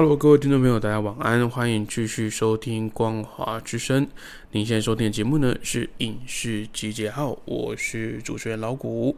[0.00, 4.06] Hello，各位听众朋友，大家晚安，欢迎继续收听《光华之声》。
[4.52, 9.14] 您现在收听的节目呢是《影视集结号》，我是主持人老谷。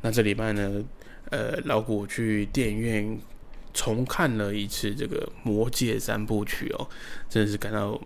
[0.00, 0.82] 那这礼拜呢，
[1.28, 3.18] 呃，老谷去电影院
[3.74, 6.88] 重看了一次这个《魔戒》三部曲哦，
[7.28, 8.00] 真的是感到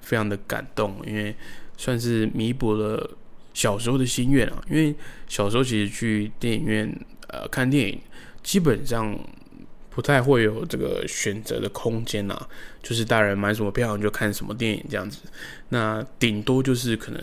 [0.00, 1.32] 非常的感动，因为
[1.76, 3.08] 算是弥补了
[3.52, 4.60] 小时候的心愿啊。
[4.68, 4.92] 因为
[5.28, 6.92] 小时候其实去电影院
[7.28, 8.00] 呃看电影，
[8.42, 9.16] 基本上。
[9.94, 12.36] 不太会有这个选择的空间呐，
[12.82, 15.20] 就是大人买什么票你就看什么电影这样子。
[15.68, 17.20] 那顶多就是可能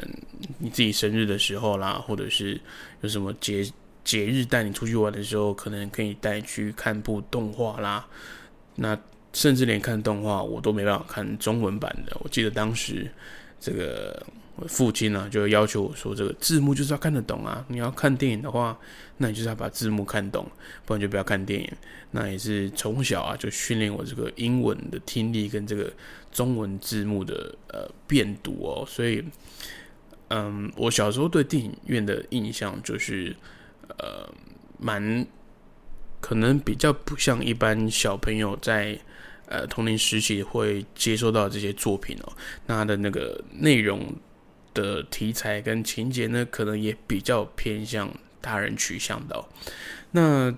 [0.60, 2.60] 你自己生日的时候啦，或者是
[3.02, 3.70] 有什么节
[4.06, 8.08] 节日带你出去玩的时候，可能可以带去看部动画啦。
[8.76, 8.98] 那
[9.34, 12.16] 甚至连看动画我都没办法看中文版的。
[12.24, 13.12] 我记得当时
[13.60, 14.26] 这个。
[14.68, 17.66] 父亲呢，就要求我说：“这个字幕就是要看得懂啊！
[17.68, 18.78] 你要看电影的话，
[19.22, 20.46] 那你就是要把字幕看懂，
[20.86, 21.72] 不然就不要看电影。”
[22.12, 25.94] 那也是从小啊，就训练我这个英文的听力跟这个
[26.32, 28.84] 中文字幕的呃辨读哦。
[28.86, 29.24] 所以，
[30.30, 33.34] 嗯，我小时候对电影院的印象就是
[34.00, 34.28] 呃，
[34.78, 35.26] 蛮
[36.20, 39.00] 可能比较不像一般小朋友在
[39.46, 42.34] 呃童年时期会接收到这些作品哦。
[42.66, 44.14] 那它的那个内容。
[44.74, 48.10] 的题材跟情节呢，可能也比较偏向
[48.42, 49.46] 大人取向的。
[50.12, 50.54] 那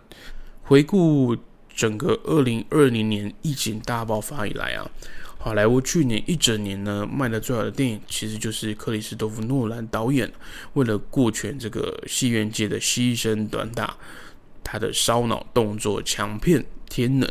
[0.64, 1.36] 回顾
[1.76, 4.90] 整个二零二零年疫情大爆发以来啊，
[5.38, 10.32] 好莱坞去年一整年呢卖的最好的电影，其实就是克里斯多夫诺兰导演
[10.74, 13.98] 为了顾全这个戏院界的牺牲短打，
[14.64, 17.30] 他的烧脑动作强片《天能》。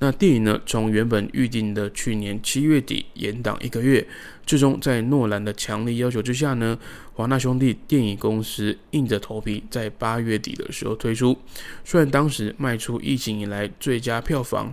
[0.00, 4.06] 那电影呢，从原本预定的去年七月底延档一个月。
[4.46, 6.78] 最终，在诺兰的强力要求之下呢，
[7.18, 11.36] 华纳兄弟电影公司硬着头皮在八月底的时候推出。
[11.84, 14.72] 虽然当时卖出疫情以来最佳票房，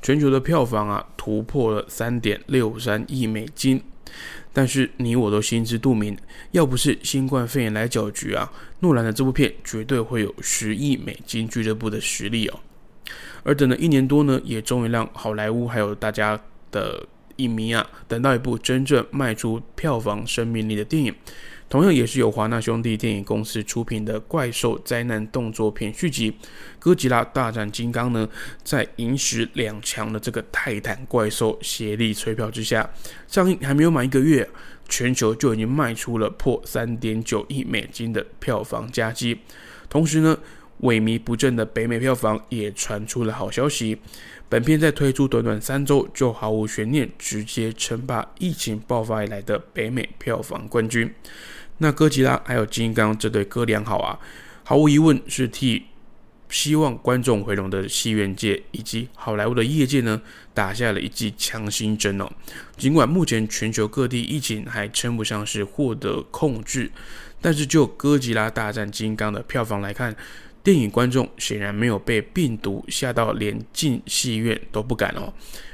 [0.00, 3.82] 全球的票房啊突破了三点六三亿美金，
[4.50, 6.16] 但是你我都心知肚明，
[6.52, 8.50] 要不是新冠肺炎来搅局啊，
[8.80, 12.60] 诺兰的这部片绝对会有十亿美金俱乐部的实力哦。
[13.42, 16.40] 而等了一年多呢，也终于让好莱坞还有大家
[16.70, 17.06] 的。
[17.38, 21.14] 影迷啊，等到一部真正卖出票房生命力的电影，
[21.68, 26.32] 同样也是由华纳兄弟电影公司出品的怪兽灾难动作片续集
[26.78, 28.28] 《哥吉拉大战金刚》呢，
[28.64, 32.88] 在银石两强的这个泰坦怪兽协力催票之下，
[33.26, 34.48] 上映还没有满一个月，
[34.88, 39.38] 全球就已经卖出了破三点九亿美金的票房佳绩，
[39.90, 40.38] 同时呢。
[40.82, 43.98] 萎靡不振的北美票房也传出了好消息。
[44.50, 51.12] 本片在推出短短三周就毫无悬念，直接称霸疫情爆发以来的北美票房冠军。
[51.78, 54.18] 那哥吉拉还有金刚这对哥俩好啊，
[54.64, 55.84] 毫无疑问是替
[56.48, 60.22] 希望观众回笼的戏院界以及好莱坞的业界呢
[60.54, 62.26] 打下了一剂强心针哦。
[62.78, 66.90] 尽管目前全球各地疫情还称不上是获得控制，
[67.42, 70.16] 但是就哥吉拉大战金刚的票房来看。
[70.68, 75.32] 电影观众显然没有被病毒吓到，连进戏院都不敢哦。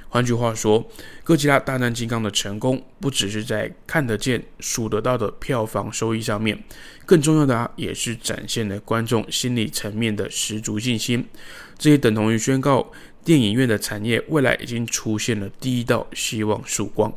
[0.08, 0.80] 换句话说，
[1.24, 6.56] 《哥吉拉大战金刚》的成功不只是在看得见、数得到的票房收益上面，
[7.04, 11.26] 更重要的啊，也是展现了观众心理层面的十足信心。
[11.76, 12.92] 这也等同于宣告
[13.24, 17.12] 电影院的产业未来已经出现了第一道希望曙光。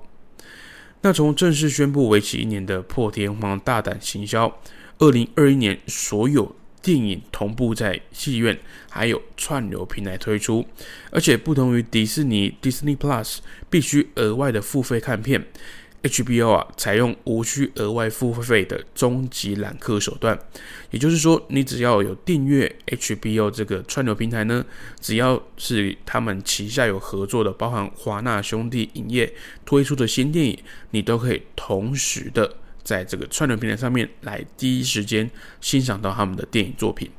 [1.02, 4.52] 那从正式宣布为期一年的破天荒大胆行销，
[4.97, 6.56] 二零二一年所有。
[6.87, 8.57] 电影同步在戏院
[8.89, 10.66] 还有串流平台推出，
[11.11, 13.39] 而且不同于迪士尼 Disney Plus
[13.69, 15.45] 必须额外的付费看片
[16.01, 20.39] ，HBO 啊采用无需额外付费的终极揽客手段。
[20.91, 24.66] 也就是说，你只要有订阅 HBO 这个串流平台呢，
[25.01, 29.34] 只要是他们旗下有合作的，包含华纳兄弟影业
[29.66, 30.57] 推出的新电影，
[30.91, 32.55] 你都可以同时的。
[32.87, 35.29] 在这个串流平台上面来第一时间
[35.59, 37.11] 欣赏到他们的电影作品。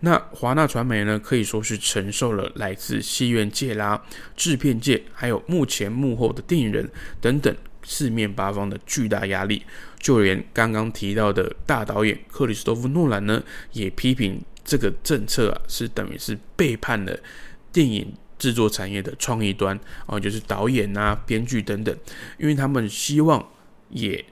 [0.00, 4.02] 那华纳传媒呢，可以说是承受了来自戏院界啦、
[4.34, 6.90] 制片界，还有目前幕后的电影人
[7.20, 9.62] 等等四面八方的巨大压力。
[10.00, 13.40] 就连刚刚提到的大导演克里斯多夫诺兰呢，
[13.70, 17.16] 也批评这个政策啊，是等于是背叛了
[17.72, 21.96] 电影制作产业的创意端啊，就是导演啊、编剧等等，
[22.38, 23.48] 因为他们希望
[23.90, 24.22] 也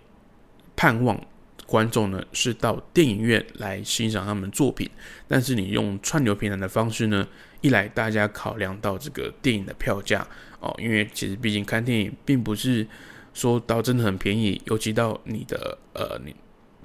[0.81, 1.23] 盼望
[1.67, 4.89] 观众呢是到电影院来欣赏他们作品，
[5.29, 7.29] 但是你用串流平台的方式呢，
[7.61, 10.27] 一来大家考量到这个电影的票价
[10.59, 12.87] 哦，因为其实毕竟看电影并不是
[13.35, 16.35] 说到真的很便宜，尤其到你的呃你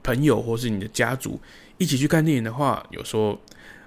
[0.04, 1.40] 朋友或是你的家族
[1.78, 3.40] 一起去看电影的话，有时候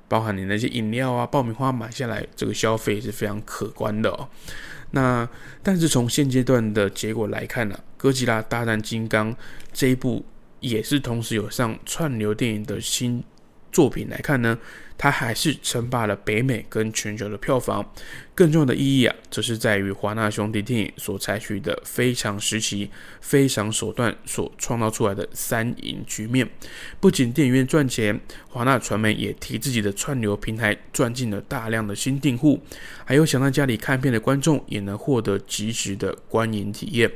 [0.08, 4.26] 包含你那些饮料啊、爆米花买下来，这个消费是非常可观的哦。
[4.90, 5.29] 那
[5.62, 9.32] 但是从现阶段的结果来看呢，《哥吉拉大战金刚》
[9.73, 10.25] 这一部。
[10.61, 13.23] 也是同时有上串流电影的新
[13.72, 14.58] 作品来看呢，
[14.96, 17.84] 它还是称霸了北美跟全球的票房。
[18.34, 22.88] 更重要的意义啊，则是在于华纳兄弟电影所采取的非常时期、
[23.20, 26.48] 非常手段所创造出来的三赢局面。
[27.00, 32.62] 不仅电影院赚钱，华纳传媒也替自己的串流平台赚进了大量的新订户，
[33.04, 37.10] 还有想在家里看片的观众也能获得及时的观影体验。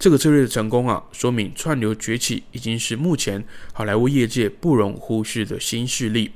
[0.00, 3.44] 这个策略的成功啊，说明串流崛起已经是目前
[3.74, 6.30] 好莱坞业界不容忽视的新势力。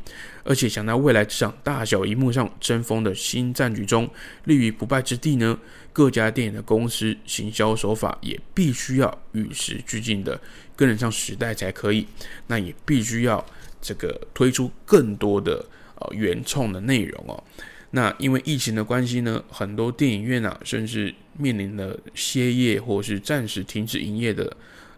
[0.44, 4.06] 而且想在未来这场大小荧幕上争锋的新战局中
[4.44, 5.58] 立于不败之地呢，
[5.94, 10.38] 各家电影的公司行销手法也必须要与时俱进的
[10.76, 12.06] 跟得上时代才可以。
[12.48, 13.42] 那也必须要
[13.80, 15.64] 这个推出更多的
[15.94, 17.42] 呃原创的内容哦。
[17.94, 24.56] 那因为疫情的关系呢，很多电影院啊，甚至面临了歇业或是暂时停止营业的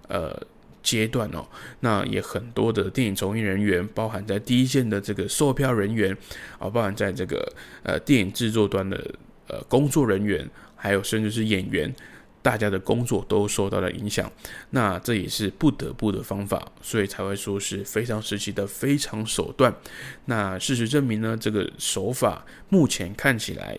[0.08, 0.34] 呃
[0.82, 1.46] 阶段哦。
[1.80, 6.16] 那也很多的电影从业人员，包含在第一线的这个售票人员
[6.58, 7.46] 啊，包含在这个
[7.82, 8.96] 呃电影制作端的
[9.48, 11.94] 呃工作人员，还有甚至是演员。
[12.46, 14.30] 大家的工作都受到了影响，
[14.70, 19.74] 那这也是不得不的方法，所以才会说是非常时期的非常手段。
[20.26, 23.76] 那事实证明呢，这个手法目前看起来，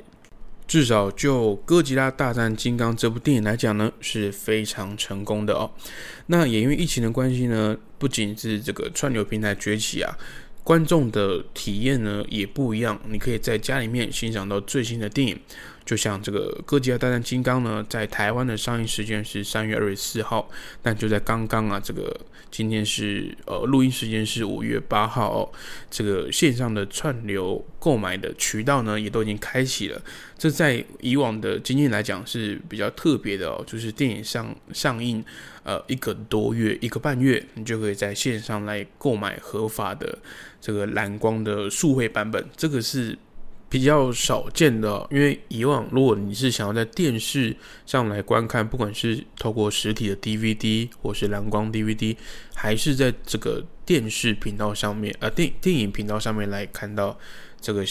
[0.68, 5.72] 至少就《哥吉拉大战金刚》这部电影来讲呢，是非常成功的哦。
[6.26, 10.14] 那也因为疫情的关系呢，不仅是这个串流平台崛起啊。
[10.62, 15.40] 观众的体验呢也不一样，你可以在家里面欣赏到最新的电影，
[15.88, 20.50] 就像这个《哥吉拉大战金刚》呢，在台湾的上映时间是三月二十四号，
[20.82, 22.14] 但就在刚刚啊，这个
[22.52, 25.50] 今天是呃录音时间是五月八号，哦，
[25.90, 30.02] 这个线上的串流购买的渠道呢也都已经开启了，
[30.38, 35.24] 这在以往的经验来讲是比较特别的哦，就是电影上上映
[35.64, 40.20] 呃一个多月一个半月，你就可以在线上来购买合法的。
[40.60, 43.18] 这个蓝光的数位版本，这个是
[43.70, 45.08] 比较少见的。
[45.12, 47.56] 因为以往，如果你是想要在电视
[47.86, 52.16] 上来观看，不管是透过实体的 DVD 或是蓝光 DVD，
[52.54, 57.18] 还是在这个电视频道上面，呃，电电影频道上面来看到
[57.60, 57.86] 这个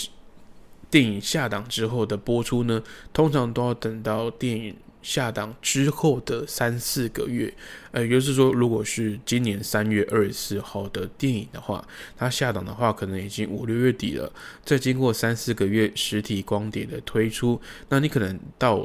[0.90, 2.82] 电影下档之后的播出呢，
[3.12, 4.76] 通常都要等到电影。
[5.06, 7.54] 下档之后的三四个月，
[7.92, 11.86] 呃，也就是说，如果是今年三月二十四号的电影的话，
[12.16, 14.32] 它下档的话，可能已经五六月底了。
[14.64, 18.84] 再经过三四个月实体光碟的推出，那你可能到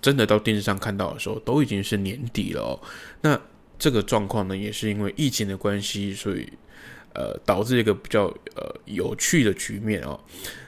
[0.00, 2.80] 真的到电视上看到的时候，都已经是年底了哦。
[3.20, 3.38] 那
[3.78, 6.50] 这个状况呢，也是因为疫情的关系，所以
[7.12, 8.24] 呃，导致一个比较
[8.56, 10.18] 呃有趣的局面哦。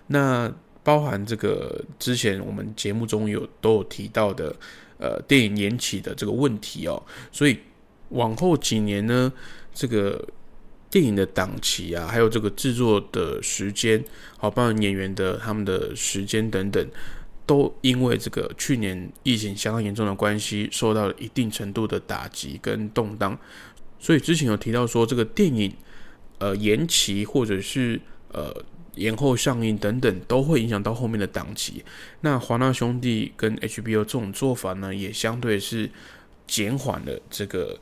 [0.08, 0.52] 那
[0.86, 4.54] 包含这个之前我们节目中有都有提到的，
[4.98, 7.02] 呃，电影延期的这个问题哦，
[7.32, 7.58] 所以
[8.10, 9.32] 往后几年呢，
[9.74, 10.24] 这个
[10.88, 14.04] 电影的档期啊，还有这个制作的时间，
[14.38, 16.88] 好，包含演员的他们的时间等等，
[17.44, 23.36] 都因为这个去年疫情相当严重的关系，受到了一定程度的打击跟动荡，
[23.98, 25.74] 所以之前有提到说，这个电影
[26.38, 28.00] 呃延期或者是
[28.30, 28.54] 呃。
[28.96, 31.82] 延后上映等等都会影响到后面的档期。
[32.20, 35.88] 那华纳兄弟跟 HBO 这种做法呢，也相对是
[36.46, 37.78] 减缓了这个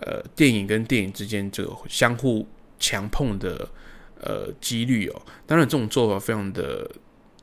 [0.00, 2.46] 呃电影跟电影之间这个相互
[2.78, 3.68] 强碰的
[4.20, 5.22] 呃几率哦。
[5.46, 6.90] 当然，这种做法非常的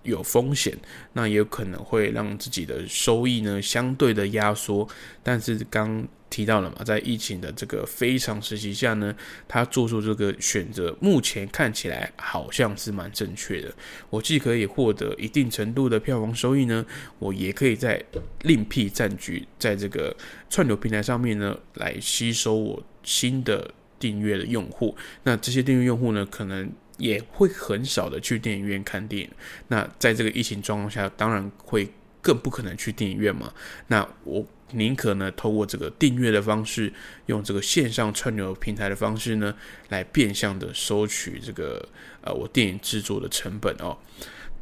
[0.03, 0.77] 有风险，
[1.13, 4.87] 那也有可能会让自己的收益呢相对的压缩。
[5.21, 9.15] 但是刚提到了嘛，在疫情的这个非常时期下呢，
[9.47, 13.73] 他做出这个选择，目前看起来好像是蛮正确的。
[14.09, 16.85] 我既可以获得一定程度的票房收益呢，
[17.17, 18.03] 我也可以在
[18.43, 20.15] 另辟战局，在这个
[20.49, 24.95] 串流平台上面呢，来吸收我新的订阅的用户。
[25.23, 29.29] 那这些订阅用户呢，可能也会很少的去电影院看电影。
[29.69, 31.89] 那在这个疫情状况下，当然会
[32.21, 33.51] 更不可能去电影院嘛。
[33.87, 36.91] 那我宁可呢，透过这个订阅的方式，
[37.27, 39.53] 用这个线上串流平台的方式呢，
[39.89, 41.87] 来变相的收取这个
[42.21, 43.97] 呃我电影制作的成本哦。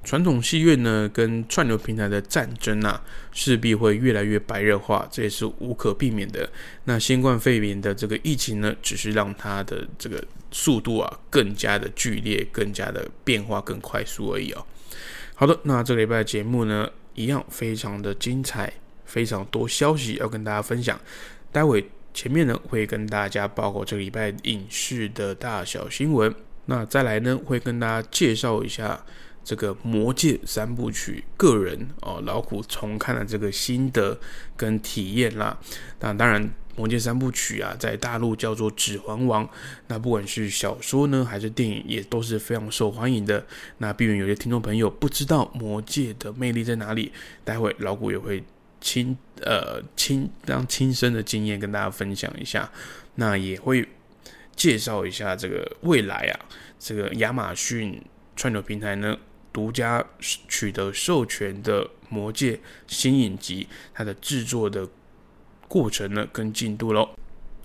[0.03, 6.49] 传统戏院呢，跟串流平台的战争啊，势必会越来越白热化，这也是无可避免的。
[6.85, 14.65] 那新冠肺炎的这个疫情呢，只是让它的这个速度啊，更加的剧烈，更加的变化更快速而已哦。
[15.35, 18.71] 好的，那这个礼拜的节目呢，一样非常的精彩，
[19.07, 20.99] 非常多消息要跟大家分享。
[21.51, 26.31] 待会前面呢，会跟大家报告这个礼拜影视的大小新闻。
[26.65, 29.03] 那再来呢，会跟大家介绍一下。
[29.43, 34.19] 这个《魔戒》三部曲，个人哦，老虎重看了这个心得
[34.57, 35.57] 跟体验啦。
[36.01, 36.43] 那当然，
[36.75, 39.45] 《魔戒》三部曲啊，在大陆叫做《指环王》，
[39.87, 43.45] 那不管是小说呢，还是电影，也都是非常受欢迎的。
[43.77, 47.13] 那避免有些听众朋友不知道《魔戒》的魅力在哪里，
[47.45, 48.43] 待会老谷也会
[48.81, 52.69] 亲呃亲让亲身的经验跟大家分享一下。
[53.15, 53.87] 那也会
[54.55, 56.39] 介绍一下这个未来啊，
[56.79, 58.01] 这个亚马逊
[58.35, 59.17] 串流平台呢。
[59.53, 62.53] 独家取得授权的《魔戒》
[62.85, 64.87] 新影集，它的制作的
[65.67, 67.09] 过程呢跟进度喽。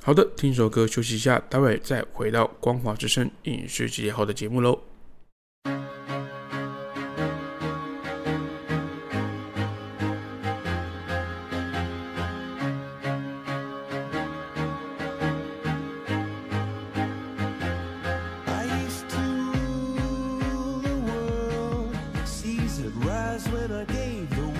[0.02, 4.91] 好的，听首歌休息一下，待会再回到《光华之声》影视集结号的节目喽。
[23.84, 24.51] gave the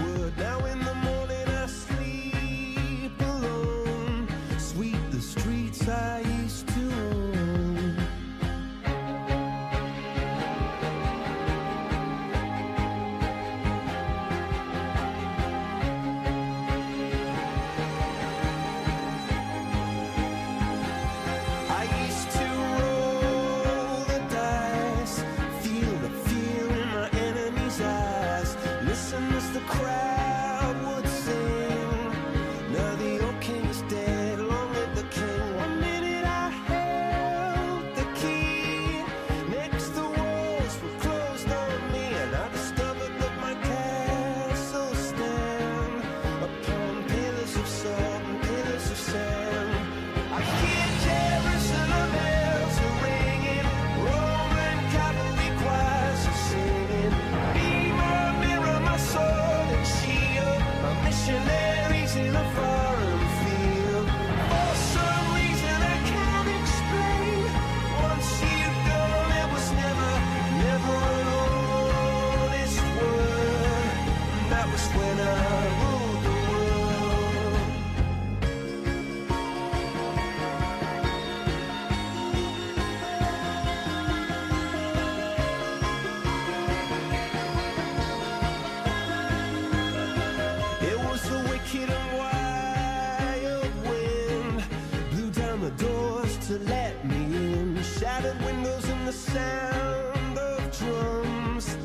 [96.52, 97.82] to let me in.
[97.82, 101.76] Shattered windows and the sound of drums.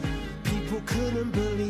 [0.43, 1.66] People couldn't believe.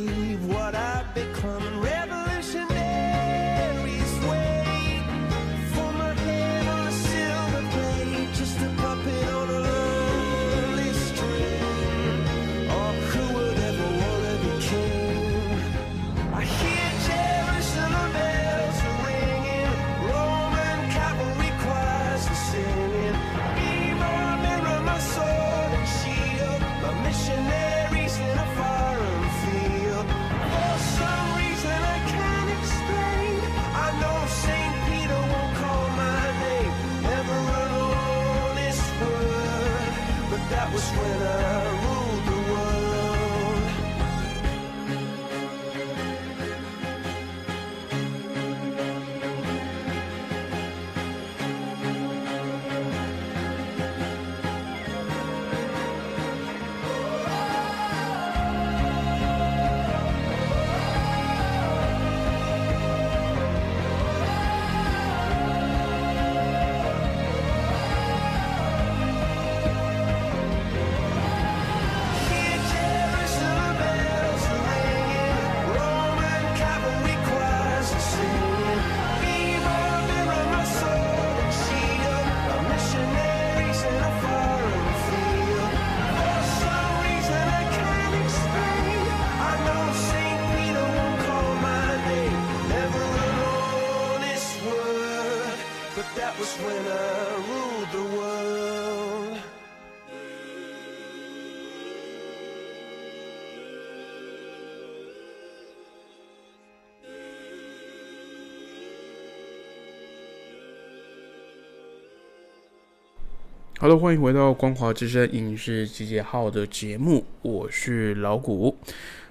[113.79, 118.75] 好的，欢迎回到光华之声影视集结号的节目，我是老谷。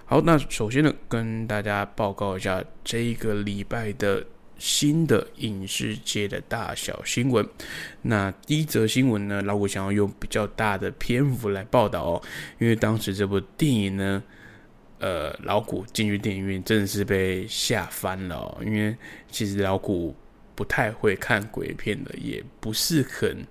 [0.05, 4.25] 好，那首先呢，跟大家报告一下这一个礼拜的
[4.57, 7.45] 新的影视界的大小新闻。
[8.03, 12.23] 那第一则新闻呢，老谷想要用比较大的篇幅来报道哦，
[12.61, 14.23] 因为当时这部电影呢，
[15.01, 18.97] 呃，老谷进去电影院真的是被吓翻了，因为
[19.29, 20.15] 其实老谷
[20.55, 23.45] 不太会看鬼片的，也不是很。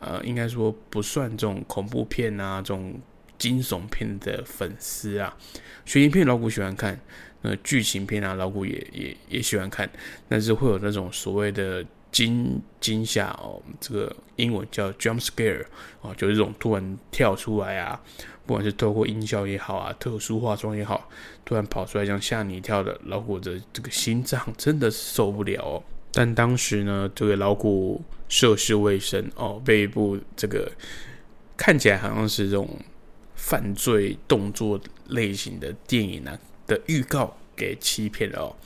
[0.00, 3.00] 呃，应该说不算这种恐怖片啊，这种
[3.38, 5.36] 惊悚片的粉丝啊，
[5.84, 6.98] 悬疑片老古喜欢看，
[7.42, 9.88] 那剧情片啊老古也也也喜欢看，
[10.28, 15.64] 但是会有那种所谓的惊惊吓哦，这个英文叫 jump scare
[16.00, 18.00] 哦，就是这种突然跳出来啊，
[18.46, 21.08] 不管是透过音效也好啊，特殊化妆也好，
[21.44, 25.82] 突然跑出来这样吓你一跳的，老古的这个心脏真的是受不了哦。
[26.12, 30.70] 但当时呢，这个老古涉世未深哦，被一部这个
[31.56, 32.78] 看起来好像是这种
[33.34, 38.56] 犯罪动作类型的电影呢的预告给欺骗了哦。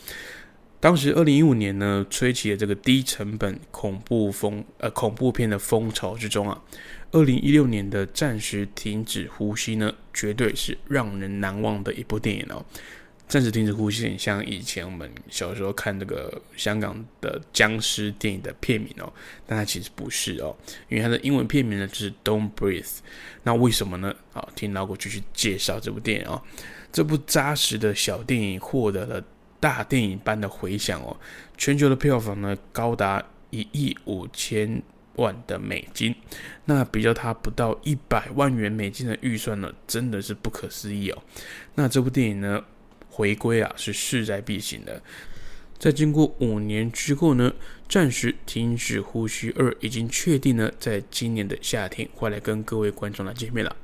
[0.80, 6.62] 当时二零一五年呢，吹起了这个低成本恐怖风呃恐怖片的风潮之中啊，
[7.12, 12.64] 二零一六年的暂时停止呼吸呢，绝对是让人难忘的一部电影哦。
[13.30, 19.10] 暂时停止呼吸，像以前我们小时候看那个香港的僵尸电影的片名哦，
[19.46, 20.52] 但它其实不是哦，
[20.88, 22.98] 因为它的英文片名呢就是 Don't Breathe。
[23.44, 24.12] 那为什么呢？
[24.32, 26.42] 好，听老谷继续介绍这部电影哦。
[26.90, 29.24] 这部扎实的小电影获得了
[29.60, 31.16] 大电影般的回响哦，
[31.56, 34.82] 全球的票房呢高达一亿五千
[35.14, 36.12] 万的美金，
[36.64, 41.22] 那比较它不到一百万元美金的预算呢，真的是不可思议哦。
[41.76, 42.60] 那这部电影呢？
[43.20, 45.02] 回归啊是势在必行的，
[45.78, 47.52] 在经过五年之后呢，
[47.86, 53.76] 暂时停止呼吸二已经确定呢，在今年的夏天会来跟各位观众来见面了。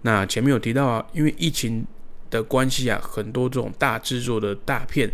[0.00, 1.86] 那前面有提到啊，因为疫情
[2.30, 5.12] 的关系啊，很多这种大制作的大片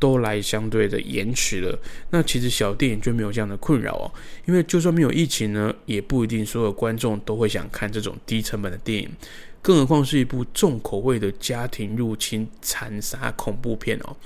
[0.00, 1.78] 都来相对的延迟了。
[2.10, 4.10] 那其实小电影就没有这样的困扰哦，
[4.46, 9.08] 因为就算没有疫情呢，也不一定所有观众都会想看这种低成本的电影。
[9.62, 14.16] 更何况是一部重口味的家庭入侵残杀恐怖片哦！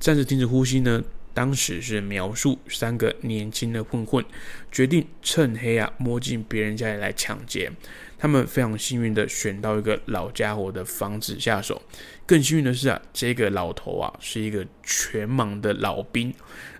[0.00, 1.02] 暂时停止呼吸呢？
[1.32, 4.24] 当时是描述三个年轻的混混
[4.70, 7.72] 决定趁黑啊摸进别人家里来抢劫。
[8.16, 11.82] 他们非常幸运的选到一个老家伙的房子下手。
[12.24, 16.32] 更幸运的是啊，这个老头啊是一个全盲的老兵，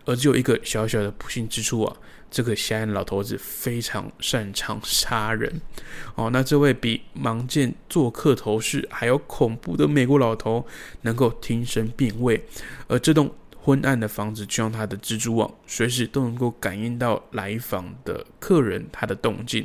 [0.05, 1.97] 而只有一个小小的不幸之处啊。
[2.35, 5.61] 这个瞎眼老头子非常擅长杀人
[6.17, 6.31] 哦。
[6.31, 10.67] 那这位比盲剑做客头饰还要恐怖的美国老头，
[11.03, 12.45] 能够听声辨位，
[12.89, 19.65] 而这栋昏暗的房子就像他的蜘蛛网，随时都能够感应到来访的客人他的动静。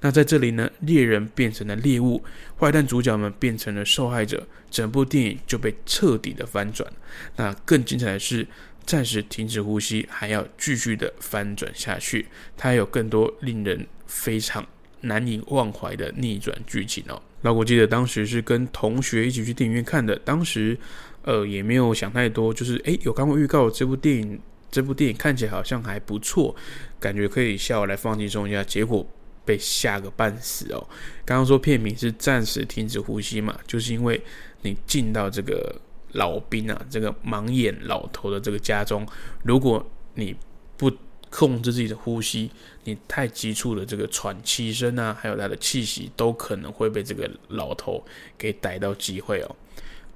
[0.00, 2.20] 那在这里呢，猎人变成了猎物，
[2.58, 6.92] 坏蛋主角们变成了受害者，整部电影就被彻底的翻转。
[7.36, 8.44] 那更精彩的是。
[8.88, 12.26] 暂时停止呼吸，还要继续的翻转下去。
[12.56, 14.66] 它有更多令人非常
[15.02, 17.22] 难以忘怀的逆转剧情哦。
[17.42, 20.74] 那我记得当时是跟同学一起去电影院看的，当时
[21.20, 26.56] 呃也没有想太多，就是诶有看过预告，这部电影这部电影看起来好像还不错，
[26.98, 29.06] 感觉可以下午来放轻松一下，结果
[29.44, 30.88] 被吓个半死哦。
[31.26, 34.18] 刚刚说片名是暂时停止呼吸嘛，就是因为
[34.62, 35.78] 你进到这个。
[36.18, 39.06] 老兵啊，这个盲眼老头的这个家中，
[39.44, 40.34] 如果你
[40.76, 40.92] 不
[41.30, 42.50] 控制自己的呼吸，
[42.84, 48.04] 你太急促的这个喘气声啊，还有他的气息，都可能会被这个老头
[48.36, 49.56] 给逮到机会哦。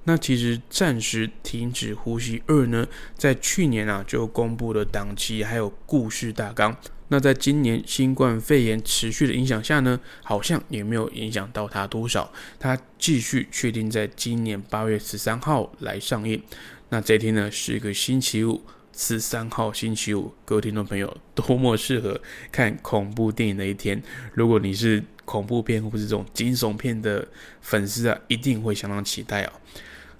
[0.05, 2.85] 那其实暂时停止呼吸二呢，
[3.15, 6.75] 在去年啊就公布了档期还有故事大纲。
[7.09, 12.31] 那在今年新冠肺炎持续的影响下呢，好像也没有影响到它多少。
[12.59, 16.41] 它继续确定在今年八月十三号来上映。
[16.89, 18.63] 那这天呢是一个星期五，
[18.95, 22.19] 十三号星期五，各位听众朋友，多么适合
[22.51, 24.01] 看恐怖电影的一天！
[24.33, 27.27] 如果你是恐怖片或是这种惊悚片的
[27.61, 29.51] 粉丝啊，一定会相当期待哦。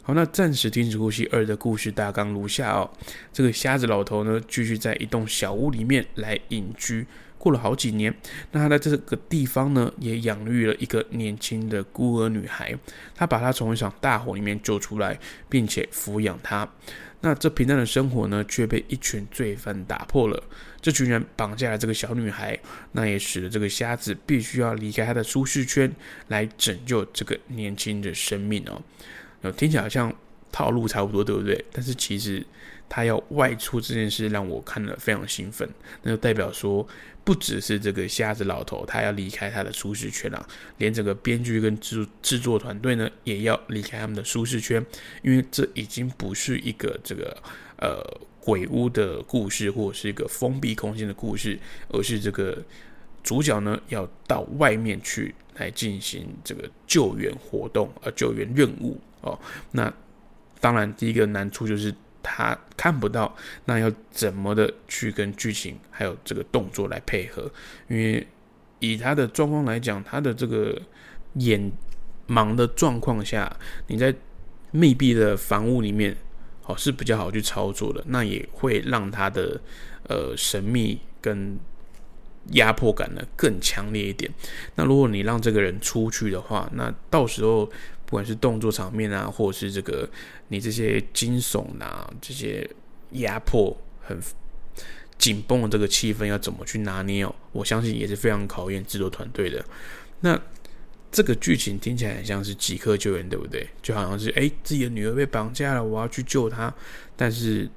[0.06, 2.92] 好，那暂时停止呼吸二的故事大纲如下哦。
[3.32, 8.14] 这个瞎子老头呢，继续在一栋小屋里面来隐居，过了好几年。
[8.52, 12.78] 那他在这个地方呢，也养育了一个年轻的孤儿女孩。
[13.16, 16.70] 他把她从一场大火里面救出来，并且抚养她。
[17.22, 20.44] 那这平淡的生活呢，却被一群罪犯打破了。
[20.82, 22.60] 这群人绑架了这个小女孩，
[22.92, 25.90] 那也使得这个瞎子必须要离开他的舒适圈，
[26.28, 28.82] 来拯救这个年轻的生命哦。
[29.52, 30.14] 听起来好像
[30.52, 31.66] 套路差不多，对不对？
[31.72, 32.46] 但是其实
[32.88, 35.68] 他要外出这件事让我看了非常兴奋，
[36.02, 36.88] 那就代表说
[37.24, 44.86] 不只是这个瞎子老头，他要离开他的舒适圈啊，连整个编剧跟制制作团队呢，也要离开他们的舒适圈，
[45.24, 47.36] 因为这已经不是一个这个
[47.78, 48.00] 呃
[48.40, 51.58] 鬼屋的故事，或者是一个封闭空间的故事，
[51.90, 52.62] 而是这个
[53.24, 59.38] 主角呢要到外面去来进行这个救援活动，呃，救援任务哦。
[59.72, 59.92] 那
[60.62, 61.94] 当然，第一个难处就是。
[62.26, 67.52] 他看不到，那要怎么的去跟剧情还有这个动作来配合？
[67.90, 68.26] 因为
[68.80, 70.82] 以他的状况来讲，他的这个
[71.34, 71.70] 眼
[72.30, 73.54] 盲的状况下，
[73.88, 74.16] 你在
[74.72, 76.16] 密闭的房屋里面，
[76.66, 78.02] 哦是比较好去操作的。
[78.08, 79.60] 那也会让他的
[80.08, 81.60] 呃神秘跟
[82.52, 84.32] 压迫感呢更强烈一点。
[84.76, 87.70] 那如果你让这个人出去的话，那到时候。
[88.06, 90.10] 不管是动作场面啊，或者是这个
[90.50, 92.70] 你这些惊悚啊，这些
[93.12, 94.20] 压迫很
[95.18, 97.34] 紧绷的这个气氛要怎么去拿捏哦？
[97.52, 99.64] 我相信也是非常考验制作团队的。
[100.20, 100.40] 那
[101.12, 103.68] 这个剧情听起来很像是即刻救援，对不对？
[103.82, 106.74] 就好像是哎，自己的女儿被绑架了，我要去救她。
[107.16, 107.70] 但是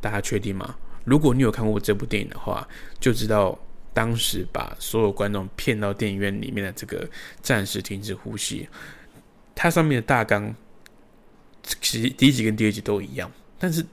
[0.00, 0.76] 大家确定吗？
[1.04, 2.66] 如果你有看过这部电影的话，
[3.00, 3.58] 就知道
[3.92, 7.08] 当时把所有观众骗到电影院里面的这个
[7.40, 8.68] 暂时停止呼吸。
[9.54, 10.54] 它上面的大纲，
[11.80, 13.84] 其实第一集跟第二集都一样，但是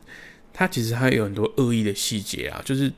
[0.52, 2.90] 它其实还有很多恶意的细节啊，就是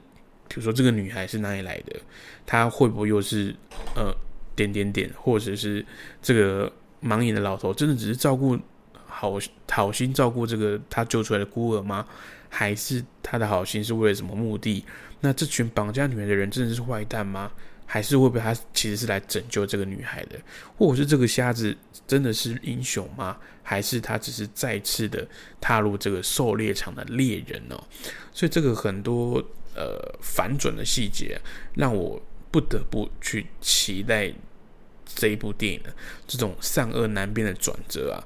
[0.48, 2.00] 比如说这个女孩是哪里来的，
[2.46, 3.56] 她会不会又是
[3.96, 4.14] 呃
[4.56, 5.86] 点点点，或者是
[6.22, 6.72] 这个
[7.02, 8.58] 盲眼的老头真的只是照顾
[9.06, 9.38] 好
[9.70, 12.06] 好心照顾这个他救出来的孤儿吗？
[12.50, 14.86] 还是他的好心是为了什么目的？
[15.22, 17.52] 那这群绑架女孩的人真的是坏蛋吗？
[17.94, 20.32] 还是会不会他其实是来拯救这个女孩的，
[20.76, 21.78] 或者是这个瞎子
[22.08, 23.38] 真的是英雄吗？
[23.62, 25.24] 还是他只是再次的
[25.62, 27.78] 踏入这个狩猎场的猎人哦？
[28.34, 29.36] 所以这个很多
[29.76, 31.40] 呃反转的细节，
[31.76, 34.34] 让我不得不去期待
[35.06, 35.94] 这一部电影的
[36.26, 38.18] 这种善恶难辨的转折啊。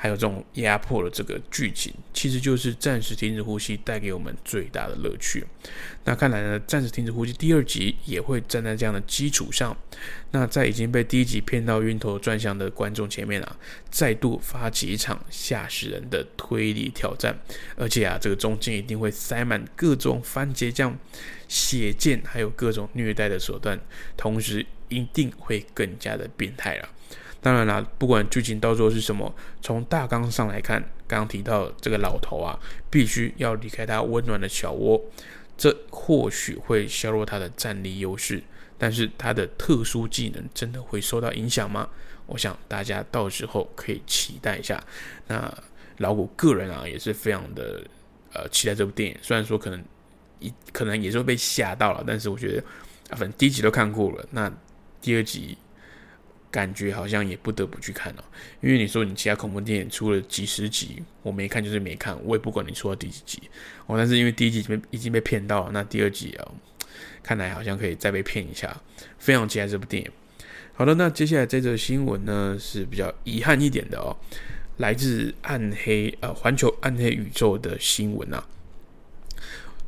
[0.00, 5.44] 还有这种压迫的这个剧情，其实就是暂时停止呼吸带给我们最大的乐趣。
[6.04, 9.76] 那看来呢，暂时停止呼吸第二集也会站在这样的基础上。
[10.30, 13.56] 那在已经被第一集骗到晕头转向的观众前面啊，
[13.90, 17.36] 再度发起一场吓死人的推理挑战。
[17.76, 20.96] 而且啊，这个中间一定会塞满各种番茄酱、
[21.48, 23.76] 血溅，还有各种虐待的手段，
[24.16, 26.88] 同时一定会更加的变态了。
[27.40, 32.58] 当然啦，不管剧情到最后是什么，从大纲上来看，刚刚提到这个老头啊，
[32.90, 35.00] 必须要离开他温暖的小窝，
[35.56, 38.42] 这或许会削弱他的战力优势，
[38.76, 41.88] 但是他的特殊技能真的会受到影响吗？
[42.26, 44.82] 我想大家到时候可以期待一下。
[45.28, 45.52] 那
[45.98, 47.80] 老谷个人啊，也是非常的
[48.32, 49.80] 呃期待这部电影，虽然说可能
[50.40, 52.60] 一可能也是会被吓到了，但是我觉得
[53.10, 54.52] 啊，反正第一集都看过了，那
[55.00, 55.56] 第二集。
[56.50, 58.24] 感觉好像也不得不去看了，
[58.62, 63.42] 因为你说你其他恐怖电影出了几十集，我没看就是没看，我也不管你出到第几集
[63.86, 63.96] 哦。
[63.98, 66.48] 但是因为第一集已经已经被骗到了，那第二集啊，
[67.22, 68.80] 看来好像可以再被骗一下，
[69.18, 70.10] 非常期待这部电影。
[70.72, 74.16] 好的，那接下来这则新闻呢是比较遗憾一点的哦，
[74.78, 78.46] 来自暗黑呃环球暗黑宇宙的新闻啊。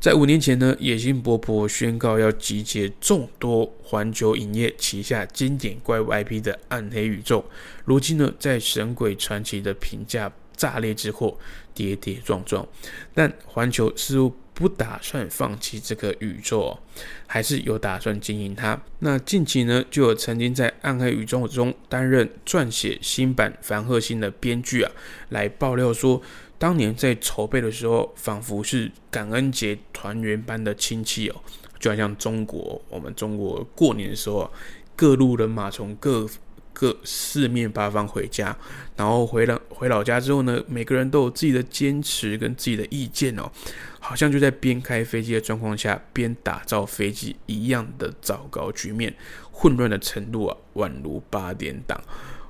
[0.01, 7.45] 在五年前呢，野心勃勃宣告要集结众多环球影业旗下经典怪物 IP 的暗黑宇宙，
[7.85, 11.39] 如今呢，在《神鬼传奇》的评价炸裂之后，
[11.75, 12.67] 跌跌撞撞，
[13.13, 16.79] 但环球似乎不打算放弃这个宇宙，
[17.27, 18.83] 还是有打算经营它。
[19.01, 24.91] 那近期呢，就有曾经在暗黑宇宙中担任撰写新版《凡赫星》的编剧啊，
[25.29, 26.23] 来爆料说。
[26.61, 31.37] 当年在筹备的时候，仿佛是感恩节团圆般的亲戚哦，
[31.79, 34.53] 就好像中国，我们中国过年的时候，
[34.95, 36.29] 各路人马从各
[36.75, 38.55] 各四面八方回家，
[38.95, 43.51] 然后回了回老家之后呢，每个人都有自己的坚持跟自己的意见哦，
[43.99, 49.17] 好像就在边开飞机的状况下边打造飞机一样的糟糕局面，
[49.51, 51.99] 混乱的程度啊，宛如八点档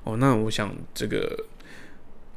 [0.03, 0.17] 哦。
[0.17, 1.45] 那我想这个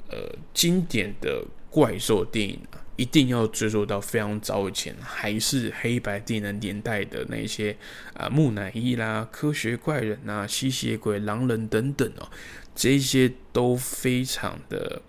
[0.09, 1.45] 呃经典的。
[1.75, 7.77] 怪兽电影啊，一定要追溯到非常早以前，还是黑白电影年代的那些
[8.13, 12.31] 啊木乃伊啦、科学怪人啊、吸血鬼、狼人等等哦，
[12.77, 15.03] 这些都非常的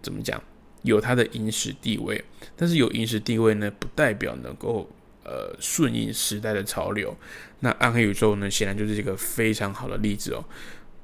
[0.00, 0.42] 怎么讲，
[0.80, 2.24] 有它的影史地位。
[2.56, 4.90] 但是有影史地位呢，不代表能够
[5.24, 7.14] 呃顺应时代的潮流。
[7.60, 10.42] 那暗黑宇宙呢，显然就是一个非常好的例子哦。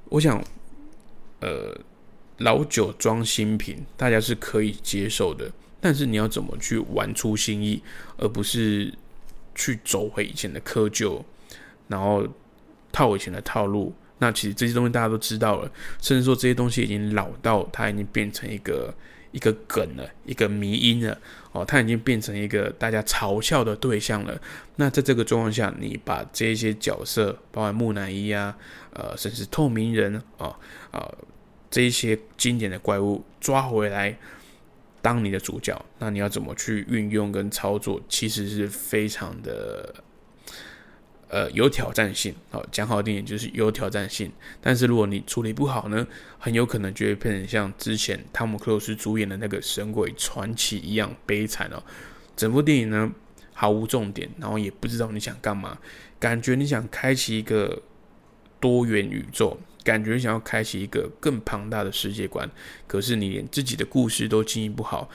[0.08, 0.42] 我想，
[1.40, 1.78] 呃。
[2.38, 7.82] 老酒装新品，大家是可以接受的，但是你要怎么去玩出新意，
[8.16, 8.92] 而不是
[9.54, 11.22] 去走回以前的窠臼，
[11.88, 12.26] 然后
[12.90, 13.94] 套以前的套路。
[14.18, 15.70] 那其实这些东西大家都知道了，
[16.00, 18.94] 甚至说这些东西已经老到它已经变成一个
[19.32, 21.18] 一个梗了，一个迷音了
[21.52, 24.40] 哦，它已经变成一个大家嘲笑的对象了。
[24.76, 28.56] 那在这个状况下，你把这些角色，包括木乃伊啊，
[28.92, 30.56] 呃，甚至透明人啊
[30.92, 31.12] 啊
[31.74, 34.16] 这一些经典的怪物抓回来
[35.02, 39.92] 当你的主角，那你要怎么去运用跟操作，其实是非常的。
[41.26, 44.30] 呃，有挑战性，好讲好电影就是有挑战性。
[44.60, 46.06] 但是如果你处理不好呢，
[46.38, 51.82] 很有可能就会变成像之前汤姆克鲁斯主演的那个《神鬼传奇》一样悲惨哦。
[52.36, 53.10] 整部电影呢
[53.52, 55.76] 毫无重点，然后也不知道你想干嘛，
[56.20, 57.82] 感觉你想开启一个
[58.60, 62.50] 多元宇宙，感觉想要开启一个更庞大的世界观，
[62.86, 65.08] 可是你连自己的故事都经营不好，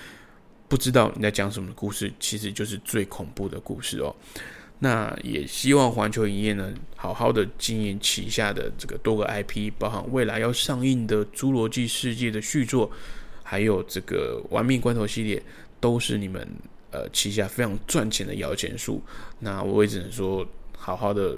[0.67, 4.15] 不知道你在讲什么故事，其实就是最恐怖的故事哦。
[4.81, 12.89] 那也希望环球影业呢，好好的经营旗下的这个多个 IP，包含未来要上映的《侏罗纪世界》的续作，
[13.43, 15.43] 还有这个《玩命关头》系列，
[15.81, 16.47] 都是你们
[16.91, 19.03] 呃旗下非常赚钱的摇钱树。
[19.39, 21.37] 那我也只能说，好好的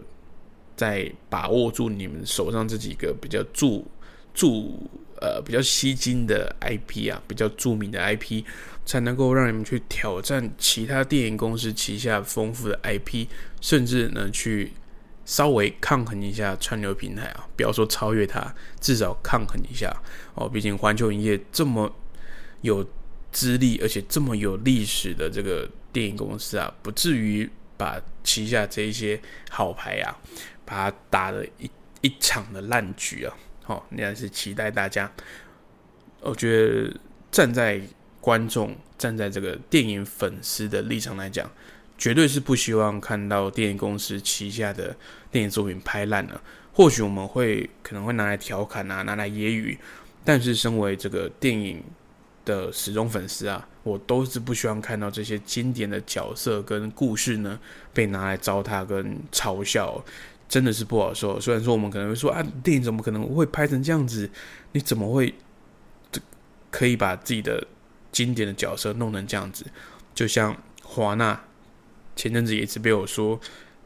[0.75, 3.83] 在把握住你们手上这几个比较著
[4.33, 4.47] 著
[5.19, 8.43] 呃比较吸睛的 IP 啊，比较著名的 IP。
[8.83, 13.27] 才能够让你们去挑战其他电影公司旗下丰富的 IP，
[13.61, 14.73] 甚至呢去
[15.23, 19.95] 稍微抗衡一下串流平台啊，不要说超越它，至少抗衡一下
[20.33, 20.49] 哦。
[20.49, 21.93] 毕竟环球影业这么
[22.61, 22.83] 有
[23.31, 30.17] 资历，而且这么有历史的这个电影公司啊，不至于把旗下这一些好牌啊，
[30.71, 33.35] 把它打了一一场的烂局啊。
[33.63, 35.11] 好，那还是期待大家。
[36.21, 36.95] 我觉得
[37.29, 37.81] 站在。
[38.23, 41.49] 观众站在这个电影粉丝的立场来讲，
[41.97, 44.95] 绝对是不希望看到电影公司旗下的
[45.31, 46.39] 电影作品拍烂了。
[46.71, 49.75] 或许我们会可能会拿来调侃啊，拿来揶揄，
[50.23, 51.83] 但是身为这个电影
[52.45, 57.59] 的始终粉丝啊，我都是不希望看到这些经典的角色跟故事呢
[57.91, 59.99] 被拿来糟蹋跟嘲笑，
[60.51, 61.39] 真的是不好受。
[61.39, 64.29] 虽然说我们可能会说啊，电影怎么可能会拍成这样子？
[64.73, 65.33] 你怎么会
[66.11, 66.19] 这
[66.69, 67.65] 可以把自己的
[68.11, 69.65] 经典的角色弄成这样子，
[70.13, 71.41] 就像华纳
[72.17, 73.39] 前阵子也一直被我说，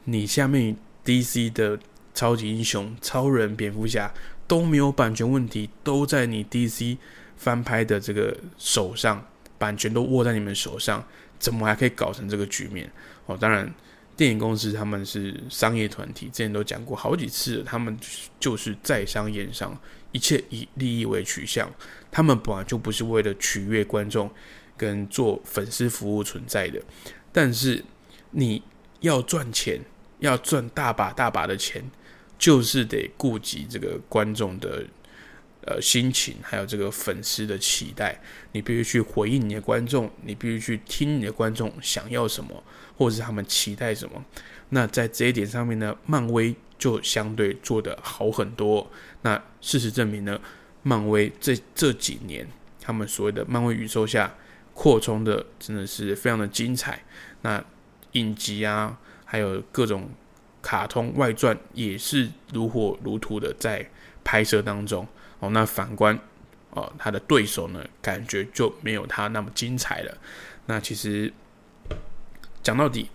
[0.06, 0.76] 你下面
[1.06, 1.78] DC 的
[2.16, 4.12] 超级英雄、超人、蝙蝠侠
[4.48, 6.98] 都没有版权问题，都在你 DC
[7.38, 9.24] 翻拍的这个手上，
[9.60, 11.06] 版权都握在你们手上，
[11.38, 12.92] 怎么还可以搞成这个局面？
[13.28, 13.72] 哦，当然，
[14.18, 17.98] 电影公司他们是商业团体，之前都讲过好几次，他们
[18.40, 19.78] 就是在商言商。
[20.12, 21.70] 一切以利益为取向，
[22.10, 24.32] 他们本来就不是为了取悦观众
[24.78, 26.82] 跟做粉丝服务存在的。
[27.34, 27.84] 但是
[28.32, 28.64] 你
[29.02, 29.78] 要赚钱，
[30.20, 31.84] 要赚大把大把的钱，
[32.40, 34.86] 就是得顾及这个观众的
[35.66, 38.18] 呃心情，还有这个粉丝的期待。
[38.54, 42.64] 你必须去回应你的观众，你必须去听你的观众想要什么，
[42.98, 44.24] 或者是他们期待什么。
[44.70, 46.56] 那在这一点上面呢，漫威。
[46.78, 48.86] 就相对做的好很多。
[49.22, 50.38] 那事实证明呢，
[50.84, 52.46] 漫威这这几年
[52.82, 54.36] 他们所谓的漫威宇宙下
[54.74, 57.02] 扩充的真的是非常的精彩。
[57.44, 57.64] 那
[58.12, 60.10] 影集啊，还有各种
[60.62, 63.90] 卡通外传也是如火如荼的在
[64.26, 65.08] 拍摄当中。
[65.40, 66.20] 哦，那反观
[66.72, 70.18] 哦，他的对手呢，感觉就没有他那么精彩了。
[70.66, 71.32] 那其实
[72.66, 73.08] 讲到底。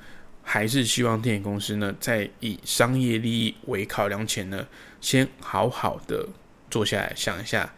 [0.42, 4.66] 还是希望电影公司呢，在以商业利益为考量前呢，
[5.00, 6.26] 先好好的
[6.68, 7.72] 坐下来想一下，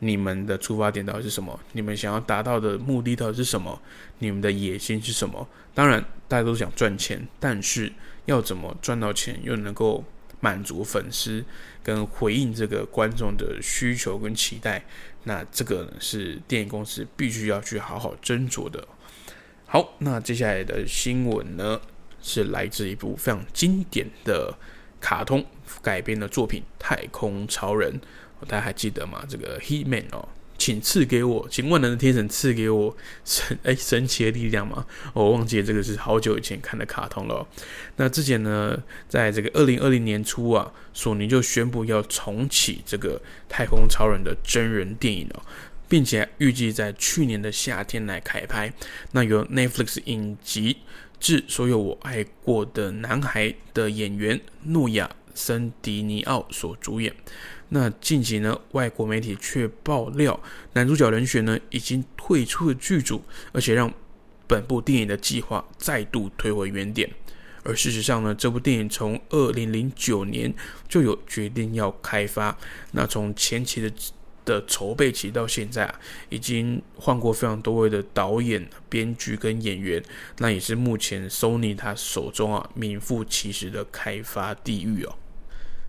[0.00, 1.58] 你们的出发点到底是什么？
[1.72, 3.80] 你们想要达到的目的到底是什么？
[4.18, 5.48] 你们的野心是什么？
[5.72, 7.90] 当然，大家都想赚钱，但是
[8.26, 10.04] 要怎么赚到钱，又能够
[10.40, 11.42] 满足粉丝
[11.82, 14.84] 跟回应这个观众的需求跟期待？
[15.22, 18.86] 那这个，是电影公司必须要去好好斟酌的。
[19.70, 21.78] 好，那接下来的新闻呢？
[22.22, 24.56] 是来自一部非常经典的
[24.98, 25.44] 卡通
[25.82, 28.00] 改编的作品《太空超人》，
[28.48, 29.22] 大家还记得吗？
[29.28, 30.26] 这个 He Man 哦，
[30.56, 34.86] 请赐给我，请万能的天神赐给我神哎神奇的力量吗？
[35.12, 37.46] 我忘记这个是好久以前看的卡通了。
[37.96, 45.42] 那之前呢，在这个二零二零年初啊，索尼就宣布要重启这个太空超人的真人电影哦，
[45.88, 48.72] 并且预计在去年的夏天来开拍。
[49.12, 50.76] 那由 Netflix 影集。
[51.20, 57.12] 致所有我爱过的男孩的演员诺亚森迪尼奥所主演。
[57.70, 60.38] 那近期呢，外国媒体却爆料，
[60.74, 63.20] 男主角人选呢已经退出了剧组，
[63.50, 63.92] 而且让
[64.46, 67.10] 本部电影的计划再度退回原点。
[67.64, 70.54] 而事实上呢，这部电影从二零零九年
[70.88, 72.56] 就有决定要开发。
[72.92, 73.92] 那从前期的
[74.48, 80.02] 的筹备期到现在啊，已经换过非常多位的导演、编剧跟演员。
[80.38, 85.14] 那也是目前 Sony 他手中啊名副其实的开发地狱哦。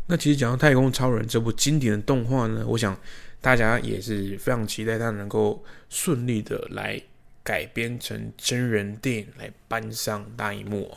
[0.08, 3.00] 那其实讲到《太空超人》这部经典的动画呢，我想
[3.40, 7.02] 大家也是非常期待它能够顺利的来
[7.44, 10.92] 改编成真人电影来搬上大荧幕。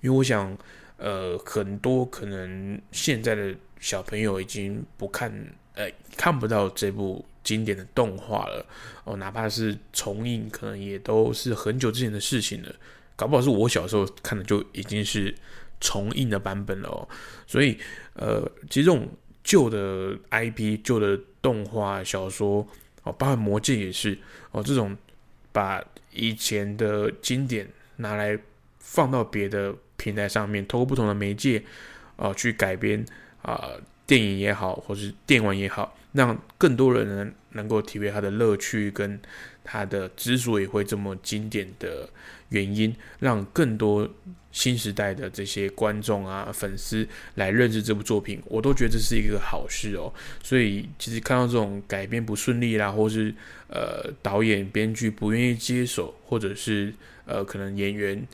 [0.00, 0.56] 因为我想，
[0.96, 5.32] 呃，很多可能现在的小朋友已经不看，
[5.78, 8.66] 呃，看不到这部经典的动画了
[9.04, 9.16] 哦。
[9.16, 12.74] 哪怕是重映，可能也都是很久之前的事情了。
[13.14, 15.32] 搞不好是我小时候看的就已经是
[15.80, 17.08] 重映的版本了哦。
[17.46, 17.78] 所以，
[18.14, 19.08] 呃，其实这种
[19.44, 22.66] 旧的 IP、旧的动画小说
[23.04, 24.18] 哦，包括《魔戒》也是
[24.50, 24.96] 哦，这种
[25.52, 28.38] 把以前的经典拿来
[28.78, 29.74] 放到别的。
[30.00, 31.60] 平台上面，透过不同的媒介，
[32.14, 33.04] 啊，去改编
[33.42, 33.72] 啊，
[34.08, 39.20] 电影也好，或是电玩也好，让更多人能能够体会它的乐趣，跟
[39.62, 42.08] 它的之所以会这么经典的
[42.48, 44.08] 原因，让更多
[44.50, 50.10] 新时代的这些观众啊、粉丝来认识这部作品，我都觉得这是一个好事哦。
[50.42, 53.34] 所以，其实看到这种改编不顺利啦，或是
[53.68, 56.92] 呃导演、编剧不愿意接手，或者是
[57.26, 58.26] 呃可能演员。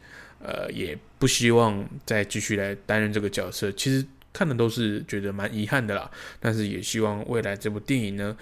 [0.46, 3.72] 呃，也不希望再继续来担任这个角色。
[3.72, 8.36] 其实看的都是觉得蛮遗憾的啦，但是也希望未来这部电影呢，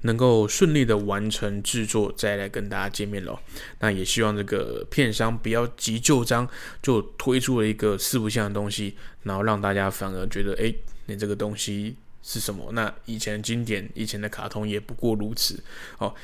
[0.00, 3.38] 能够顺利的完成制作，再来跟大家见面喽。
[3.80, 6.48] 那也希望这个片商不要急就章，
[6.82, 10.74] 就推出了一个四不像的东西，然后让大家反而觉得，哎，
[11.06, 12.72] 你这个东西是什么？
[12.72, 15.62] 那以前经典，以前的卡通也不过如此
[15.98, 16.14] 哦。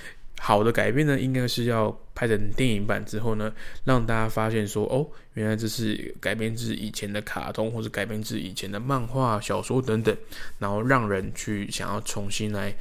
[0.43, 3.53] 好的改变呢，应该是要拍成电影版之后呢，
[3.85, 10.17] 让大家发现说，哦，原来这是改编自以前的卡通，或者改编自以前的漫画、小说等等，
[10.59, 12.75] 然后让人去想要重新来，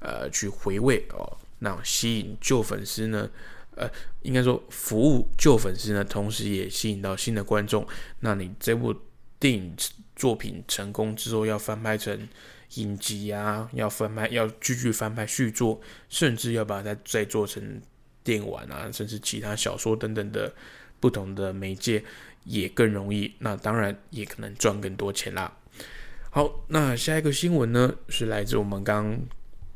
[0.00, 3.30] 呃，去回味哦，那吸引旧粉丝呢，
[3.76, 3.88] 呃，
[4.22, 7.86] 应该说服务旧粉丝呢，同时也吸引到新的观众。
[8.20, 8.92] 那你这部
[9.38, 9.72] 电影
[10.16, 12.28] 作品成功之后，要翻拍成。
[12.74, 17.80] 影集啊，要翻拍，要继续翻拍续作，甚至要把它再做成
[18.22, 20.52] 电玩啊，甚至其他小说等等的
[21.00, 22.02] 不同的媒介
[22.44, 23.32] 也更容易。
[23.38, 25.56] 那当然也可能赚更多钱啦。
[26.30, 29.20] 好，那下一个新闻呢，是来自我们刚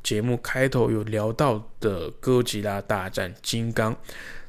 [0.03, 3.95] 节目开头有聊到的《哥吉拉大战金刚》，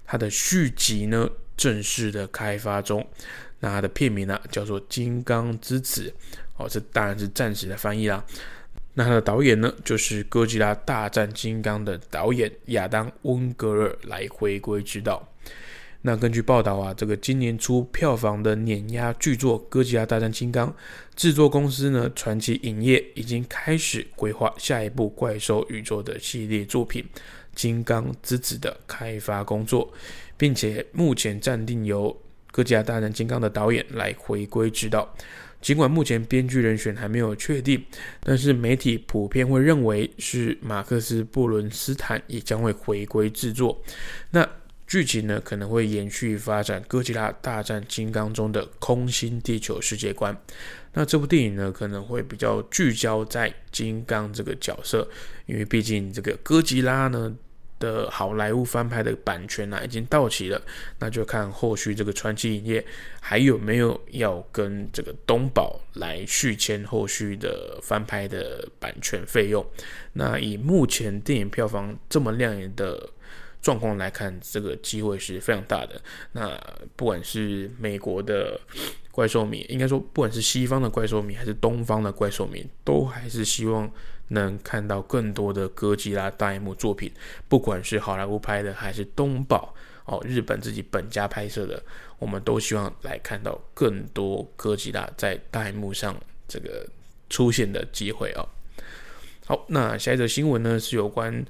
[0.05, 3.05] 它的续集呢正式的开发中。
[3.59, 6.11] 那它的片名呢叫做《金刚之子》。
[6.59, 8.23] 哦，这当然是暂时的翻译啦。
[8.93, 15.25] 那他的导演呢，就是《哥吉拉大战金刚》的导演亚当·温格尔来回归指导。
[16.01, 20.69] 那根据报道啊，这个今年初票房的碾压巨作《哥吉拉大战金刚》，
[21.15, 27.03] 制作公司呢传奇影业已经开始规划下一部怪兽宇宙的系列作品
[27.53, 29.93] 《金刚之子》的开发工作，
[30.35, 32.11] 并且目前暂定由
[32.51, 35.07] 《哥吉拉大战金刚》的导演来回归指导。
[35.61, 37.83] 尽管目前编剧人选还没有确定，
[38.21, 43.81] 但是媒体普遍会认为是马克思·布伦斯坦也将会回归制作。
[44.31, 44.47] 那
[44.87, 50.35] 剧情呢可能会延续发展《哥吉拉大战金刚》中的空心地球世界观。
[50.93, 55.07] 那这部电影呢可能会比较聚焦在金刚这个角色，
[55.45, 57.35] 因为毕竟这个哥吉拉呢。
[57.79, 60.61] 的好莱坞翻拍的版权呢已经到期了，
[60.99, 62.85] 那就看后续这个传奇影业
[63.21, 69.65] 还有没有要跟这个东宝来续签后续的翻拍的版权费用。
[70.13, 73.09] 那以目前电影票房这么亮眼的
[73.61, 76.01] 状况来看，这个机会是非常大的。
[76.33, 76.61] 那
[76.95, 78.59] 不管是美国的
[79.11, 83.89] 怪兽迷，应该说不管是西方的怪兽迷还是东方的怪兽迷，都还是希望。
[84.29, 87.11] 能看到更多的哥吉拉大银幕作品，
[87.47, 89.73] 不管是好莱坞拍的还是东宝
[90.05, 91.83] 哦，日本自己本家拍摄的，
[92.17, 96.15] 我们都希望来看到更多哥吉拉在大银幕上
[96.47, 96.87] 这个
[97.29, 98.47] 出现的机会哦。
[99.45, 101.45] 好，那下一则新闻呢是有关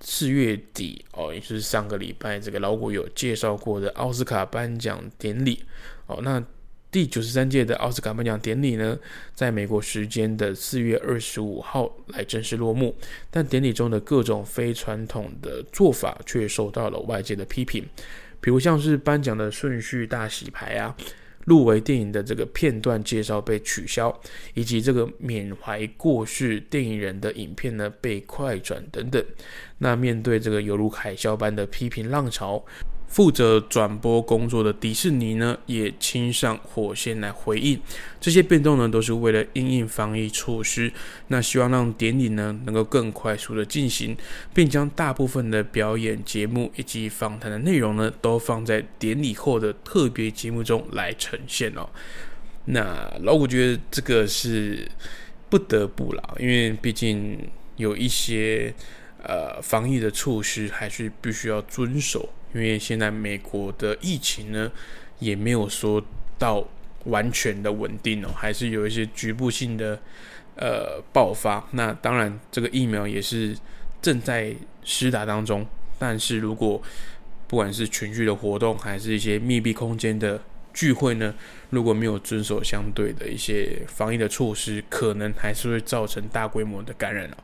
[0.00, 5.64] 四月底哦，也就是上个礼拜这个老古有介绍过的奥斯卡颁奖典礼
[6.06, 6.42] 哦，那。
[6.96, 8.98] 第九十三届的奥斯卡颁奖典礼呢，
[9.34, 12.96] 在美国时间的四月二十五号来正式落幕，
[13.30, 17.84] 但典礼中的各种非传统的做法却受到了外界的批评，
[18.40, 20.96] 比如像是颁奖的顺序大洗牌啊，
[21.44, 24.18] 入围电影的这个片段介绍被取消，
[24.54, 29.22] 以及这个缅怀过世电影人的影片呢被快转等等。
[29.76, 32.64] 那面对这个犹如海啸般的批评浪潮。
[33.08, 37.80] 负责转播工作的迪士尼呢，也亲上火线来回应
[38.20, 40.92] 这些变动呢，都是为了应应防疫措施。
[41.28, 44.14] 那希望让典礼呢能够更快速的进行，
[44.52, 51.88] 并将大部分的表演节目以及访谈的内容呢，都放在典礼后的特别节目中来呈现哦。
[52.66, 54.86] 那老虎觉得这个是
[55.48, 57.38] 不得不啦，因为毕竟
[57.76, 58.74] 有一些
[59.26, 62.28] 呃防疫的措施还是必须要遵守。
[62.54, 64.70] 因为现在美国的疫情呢，
[65.18, 66.02] 也没有说
[66.38, 66.66] 到
[67.04, 70.00] 完全的稳定哦，还是有一些局部性的
[70.54, 71.62] 呃爆发。
[71.72, 73.54] 那当然，这个疫苗也是
[74.00, 75.66] 正在施打当中。
[75.98, 76.80] 但是如果
[77.46, 80.40] 不管是群聚的活动，还是一些密闭空间的
[80.72, 81.34] 聚会呢，
[81.70, 87.36] 如果没有遵守相对的一些防疫的措施，可能还是会造成大规模的感染了。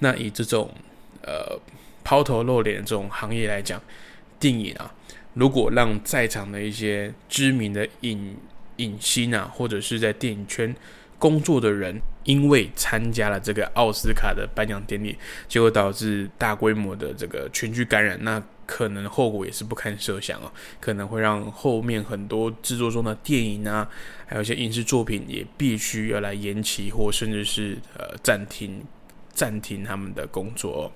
[0.00, 0.72] 那以这种
[1.22, 1.58] 呃
[2.04, 3.80] 抛头露脸这种行业来讲，
[4.38, 4.94] 电影啊，
[5.34, 8.36] 如果让在场的一些知名的影
[8.76, 10.74] 影星啊，或者是在电影圈
[11.18, 15.16] 工作的人，因为参加了这个奥斯卡的颁奖典礼，
[15.48, 23.88] 结果导致大规模的这个群聚感染，那可能后果也是不堪设想啊，可能会让后面很多制作中的电影啊，
[24.26, 28.80] 还有一些影视作品也必须要来延期，或甚至是呃暂停
[29.38, 30.90] 暂停他们的工作。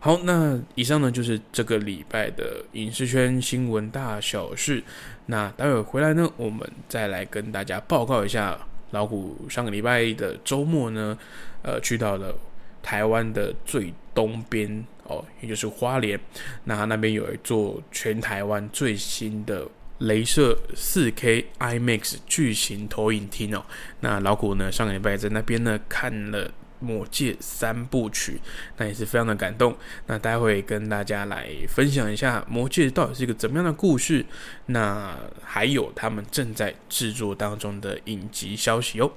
[0.00, 4.82] 好，那以上呢就是这个礼拜的影视圈新闻大小事。
[5.26, 8.58] 那待会回来呢，我们再来跟大家报告一下
[8.90, 11.16] 老虎上个礼拜的周末呢，
[11.62, 12.34] 呃，去到了
[12.82, 16.18] 台湾的最东边哦，也就是花莲。
[16.64, 19.64] 那那边有一座全台湾最新的
[20.00, 23.64] 镭射四 K IMAX 巨型投影厅哦。
[24.00, 26.50] 那老虎呢，上个礼拜在那边呢看了。
[26.82, 28.40] 魔戒三部曲，
[28.76, 29.74] 那也是非常的感动。
[30.06, 34.26] 那待会跟大家来分享一下魔戒到底是一个怎么样的故事。
[34.66, 39.10] 那还有他们正在制作当中的影集消息哦。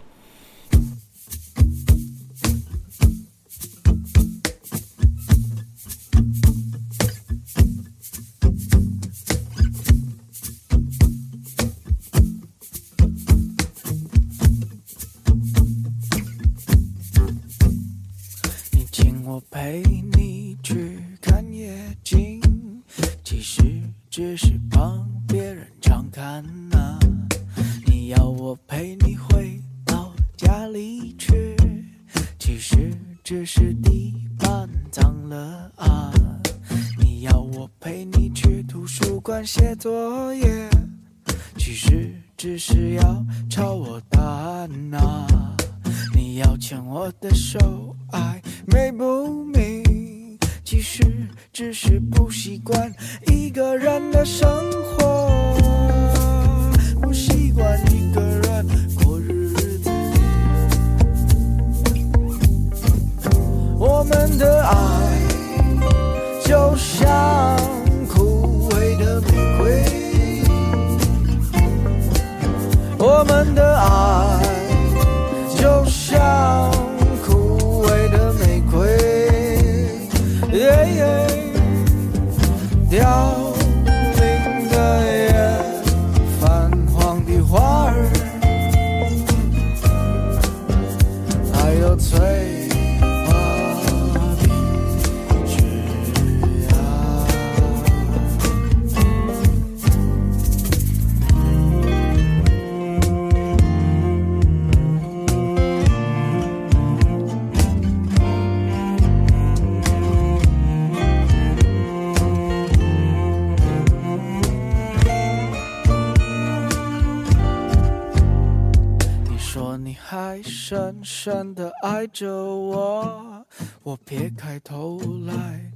[121.25, 123.43] 深深的爱着我，
[123.81, 125.71] 我撇开头来，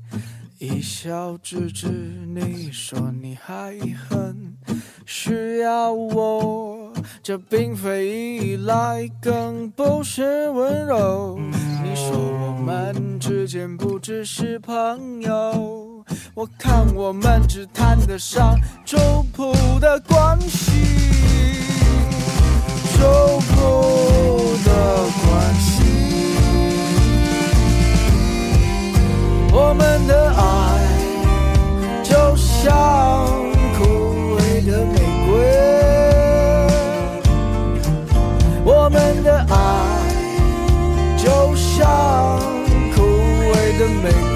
[0.60, 1.88] 一笑置之。
[1.88, 3.76] 你说你还
[4.08, 4.56] 很
[5.08, 6.94] 需要我，
[7.24, 11.40] 这并非依赖，更不是温柔。
[11.84, 20.70] 你说我们之间不只是朋友，我看我们只谈得上周普的关系。
[23.00, 24.70] 受苦的
[25.22, 25.28] 关
[25.60, 25.70] 系，
[29.52, 30.42] 我们的爱
[32.04, 32.64] 就像
[33.78, 33.80] 枯
[34.38, 34.96] 萎的玫
[35.28, 35.30] 瑰，
[38.64, 39.54] 我们的爱
[41.18, 42.40] 就像
[42.96, 42.98] 枯
[43.52, 44.29] 萎的玫瑰。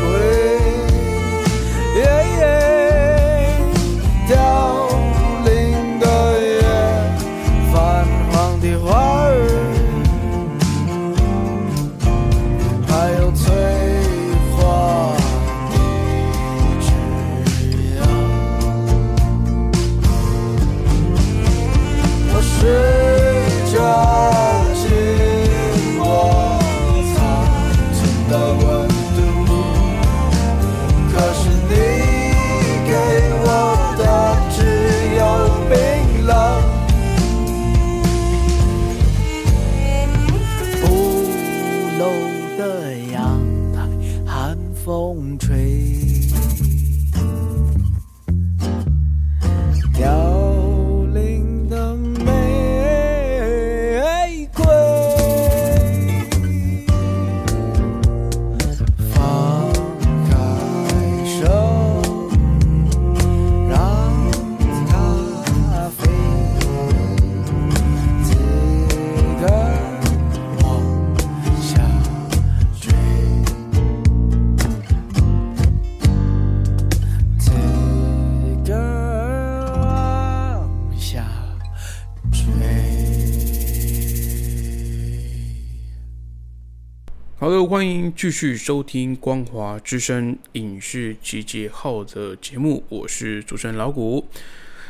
[87.83, 94.25] 欢迎继续收听光华之声影视集结号的节目，我是主持人老谷。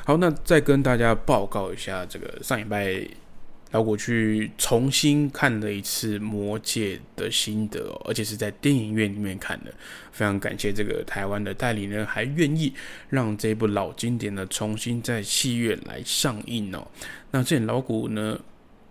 [0.05, 3.03] 好，那再跟大家报告一下，这个上礼拜
[3.71, 9.73] 老谷去重新看了一次《魔戒》的心得、哦，而且是在电影院里面看的。
[10.11, 12.71] 非常感谢这个台湾的代理人，还愿意
[13.09, 16.87] 让这部老经典呢重新在戏院来上映哦。
[17.31, 18.39] 那这老谷呢？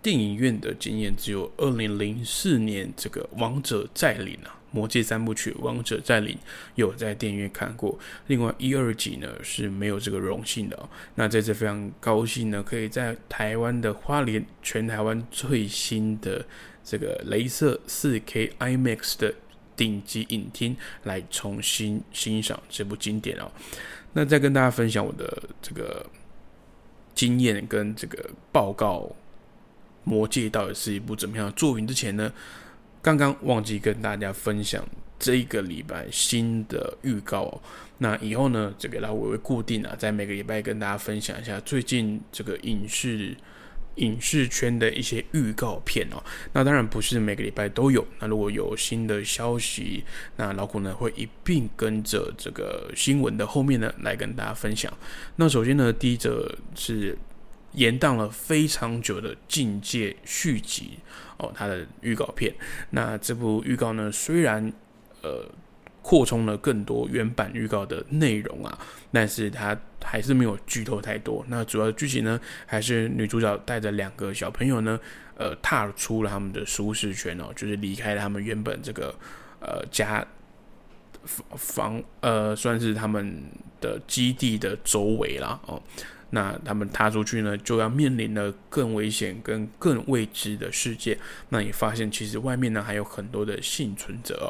[0.03, 6.35] 电影院的经验只有二零零四年这个《王者再临》啊，《魔戒三部曲》《王者再临》
[6.75, 7.97] 有在电影院看过，
[8.27, 10.89] 另外一二集呢是没有这个荣幸的哦。
[11.15, 16.45] 那这非常高兴呢，可以在台湾的花莲全台湾最新的
[16.83, 19.33] 这个镭射四 K IMAX 的
[19.77, 23.49] 顶级影厅来重新欣赏这部经典哦。
[24.11, 26.05] 那再跟大家分享我的这个
[27.15, 29.09] 经验跟这个报告。
[30.03, 31.87] 《魔戒》到底是一部怎么样的作品？
[31.87, 32.31] 之前呢，
[33.01, 34.85] 刚刚忘记跟大家分享
[35.17, 37.61] 这一个礼拜新的预告、
[37.99, 43.35] 那以后呢，这个老我会固定啊，在每个礼拜跟大家分享一下最近这个影视
[43.95, 46.21] 影视圈的一些预告片哦。
[46.51, 48.05] 那当然不是每个礼拜都有。
[48.19, 50.03] 那如果有新的消息，
[50.35, 54.91] 那老虎呢会一并跟着这个新闻的后面呢来跟大家分享。
[55.37, 57.17] 那首先呢，第一则是。
[57.73, 60.99] 延宕了非常久的《境界》续集
[61.37, 62.53] 哦，它的预告片。
[62.91, 64.71] 那这部预告呢，虽然
[65.21, 65.45] 呃
[66.01, 68.77] 扩充了更多原版预告的内容啊，
[69.11, 71.43] 但是它还是没有剧透太多。
[71.47, 74.99] 那主要剧情呢，还是女主角带着两个小朋友呢，
[75.35, 79.15] 呃，踏出了他们的舒适圈哦，就是离开了他们原本这个
[79.61, 80.25] 呃家
[81.55, 83.41] 房呃，算是他们
[83.79, 85.81] 的基地的周围啦哦。
[86.35, 91.15] 那他们踏出去呢，就要面临了更危险、跟更未知的世界。
[91.49, 94.49] 那也发现，其实外面呢还有很多的幸存者哦。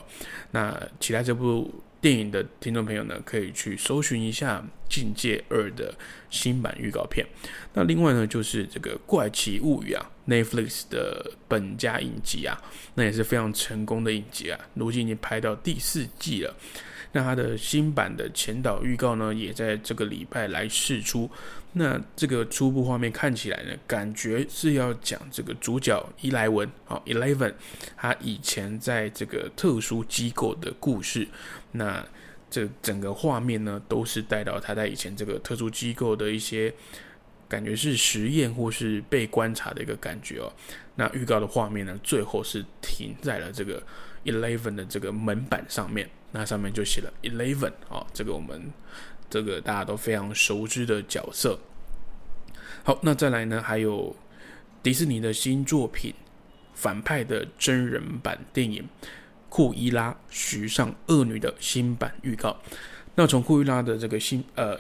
[0.52, 4.64] 那期待这部电影的听众朋友呢，可以去搜寻一下
[4.94, 5.94] 《境界二》的
[6.30, 7.28] 新版预告片。
[7.74, 12.58] 那另外呢，就是这个《怪奇物语》啊，Netflix 的本家影集啊，
[12.96, 16.56] 那也是非常成功的影集啊，如今已经拍到第四季了。
[17.16, 21.30] 那它的新版的前导预告呢，也在这个礼拜来试出。
[21.76, 27.52] 那这个初步画面看起来呢，感觉是要讲这个主角伊莱文，好，Eleven，
[27.98, 31.28] 他以前在这个特殊机构的故事。
[31.72, 32.06] 那
[32.48, 36.72] 这整个画面呢，都是带到他在以前这个特殊机构的一些
[37.50, 40.54] 感觉是实验或是被观察的一个感觉哦。
[40.96, 43.82] 那预告的画面呢，最后是停在了这个
[44.26, 48.72] Eleven 的这个门板上面，那上面就写了 Eleven，啊，这个我们。
[49.34, 51.58] 这个大家都非常熟知的角色。
[52.84, 53.60] 好，那再来呢？
[53.60, 54.16] 还有
[54.84, 56.14] 迪士尼的新作品
[56.76, 58.84] 反派的真人版电影
[59.50, 62.56] 《库伊拉时尚恶女》的新版预告。
[63.16, 64.80] 那从库伊拉的这个新呃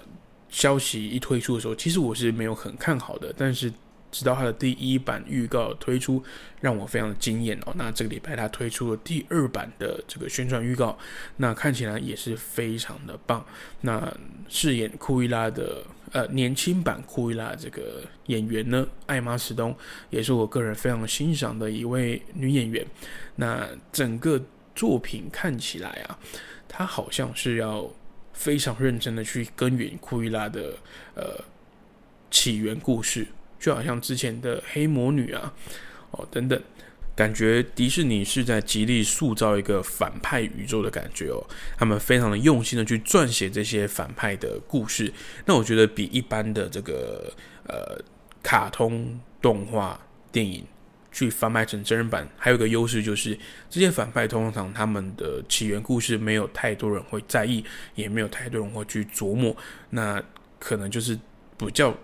[0.49, 3.73] 消息一推出的时候，其实我是没有很看好的，但是。
[4.13, 6.23] 直到它的第一版预告推出，
[6.61, 7.73] 让我非常的惊艳哦。
[7.75, 10.95] 那这个礼拜它推出了第二版的这个宣传预告，
[11.37, 13.43] 那看起来也是非常的棒。
[13.81, 14.15] 那
[14.47, 19.75] 饰演库伊拉的呃年轻版库伊拉这个演员呢，艾玛史东
[20.11, 22.85] 也是我个人非常欣赏的一位女演员。
[23.37, 24.39] 那整个
[24.75, 26.19] 作品看起来啊，
[26.67, 27.89] 她好像是要
[28.31, 30.75] 非常认真的去根源库伊拉的
[31.15, 31.43] 呃
[32.29, 33.27] 起源故事。
[33.63, 35.53] 就好像之前的黑魔女啊，
[36.11, 36.61] 哦等等，
[37.15, 41.41] 感觉迪士尼是在极力塑造一个反派宇宙的感觉哦。
[41.77, 45.13] 他们非常的用心的去撰写这些反派的故事。
[45.45, 47.33] 那我觉得比一般的这个
[47.65, 47.97] 呃
[48.43, 49.97] 卡通动画
[50.29, 50.65] 电影
[51.13, 53.33] 去翻拍成真人版，还有一个优势就是
[53.69, 57.63] 这些反派通常他们的起源故事没有太多人会在意，
[57.95, 59.55] 也没有太多人会去琢磨。
[59.91, 60.21] 那
[60.59, 61.17] 可能就是
[61.57, 61.97] 比较。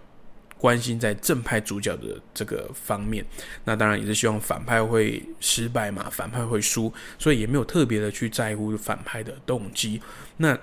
[0.60, 3.26] 关心在正派主角的这个方面，
[3.64, 10.02] 那当然也是希望反派会失败嘛，反派会输，所以也没有特别的去在乎反派的动机。
[10.36, 10.60] 那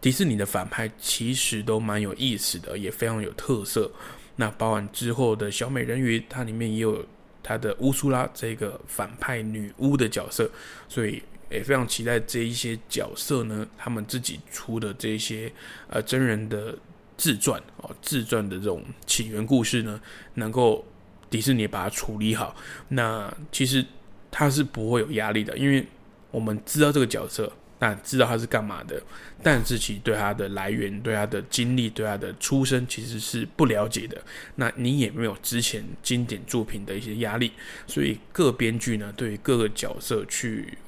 [0.00, 3.88] 迪士尼的反派其实都蛮有意思的，也非常有特色。
[4.34, 7.06] 那包含之后的小美人鱼，它里面也有
[7.40, 10.50] 它的乌苏拉这个反派女巫的角色，
[10.88, 15.52] 所以也非常期待这一些角色呢，他们自己出的这些
[15.88, 16.76] 呃真人的。
[17.18, 20.00] 自传哦，自传的这种起源故事呢，
[20.34, 20.82] 能够
[21.28, 22.56] 迪士尼把它处理好，
[22.88, 23.84] 那其实
[24.30, 25.86] 他是不会有压力的，因为
[26.30, 29.02] 我们知道这个角色，那知道他是干嘛的，
[29.42, 34.16] 但是其对他的来源、对他的经历、对他的出身其实是不了解的。
[34.54, 37.52] 那你也没有之前经典作品的一些压力，
[37.86, 40.78] 所以各编剧呢，对于各个角色去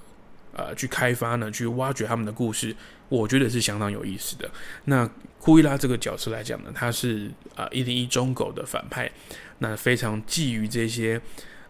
[0.52, 2.74] 呃去开发呢，去挖掘他们的故事。
[3.08, 4.48] 我觉得是相当有意思的。
[4.84, 5.04] 那
[5.40, 9.10] 库伊拉这个角色来讲呢，他是啊一零一中狗的反派，
[9.58, 11.20] 那非常觊觎这些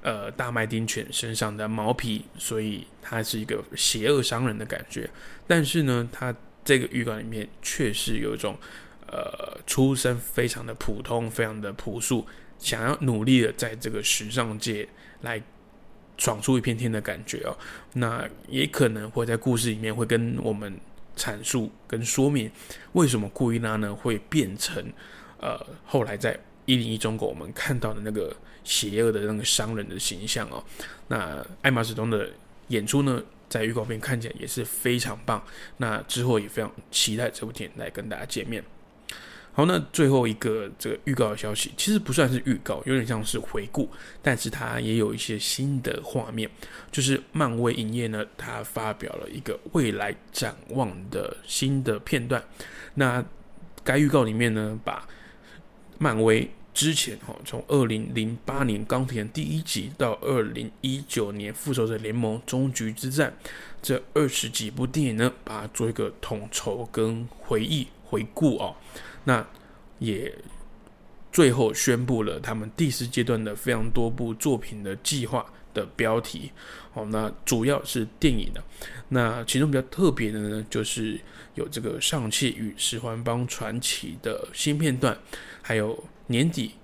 [0.03, 5.09] 呃大麦丁犬身上的毛皮，所以他是一个邪恶商人的感觉。
[5.47, 8.55] 但是呢，他这个预告里面确实有一种
[9.07, 12.27] 呃出身非常的普通、非常的朴素，
[12.59, 14.87] 想要努力的在这个时尚界
[15.23, 15.43] 来
[16.21, 17.59] 闯出一片天的感觉哦。
[17.95, 20.73] 那也可能会在故事里面会跟我们。
[21.17, 22.51] 阐述跟说明
[22.93, 24.83] 为什么库伊拉呢会变成
[25.39, 30.65] 呃后来在一零一中国我们看到的那个邪恶的那个商人的形象哦，
[31.09, 32.31] 那艾玛史东的
[32.69, 35.45] 演出呢在预告片看起来也是非常棒，
[35.77, 38.65] 那之后也非常期待这部电影来跟大家见面。
[39.53, 43.91] 好，那最后一个这个预告的消息，其实不算是预告，有点像是回顾，
[44.23, 46.49] 但是它也有一些新的画面。
[46.93, 52.43] 就是漫威影业呢，它发表了一个未来展望的新的片段。
[52.95, 53.23] 那
[53.83, 55.07] 该预告里面呢，把
[55.99, 63.37] 漫威之前哈，从二零零八年钢铁第一集到二零一九年复仇者联盟终局之战
[63.83, 68.77] 这二十几部电影呢，把它做一个统筹跟回忆回顾哦。
[69.25, 69.47] 那
[69.99, 70.35] 也
[71.33, 76.51] 最后宣布了他们第四阶段的非常多部作品的计划的标题。
[76.93, 78.63] 哦，那主要是电影的。
[79.11, 81.21] 那其中比较特别的呢，就是
[81.55, 85.17] 有这个《上汽与十环帮传奇》的新片段，
[85.63, 86.75] 还有年底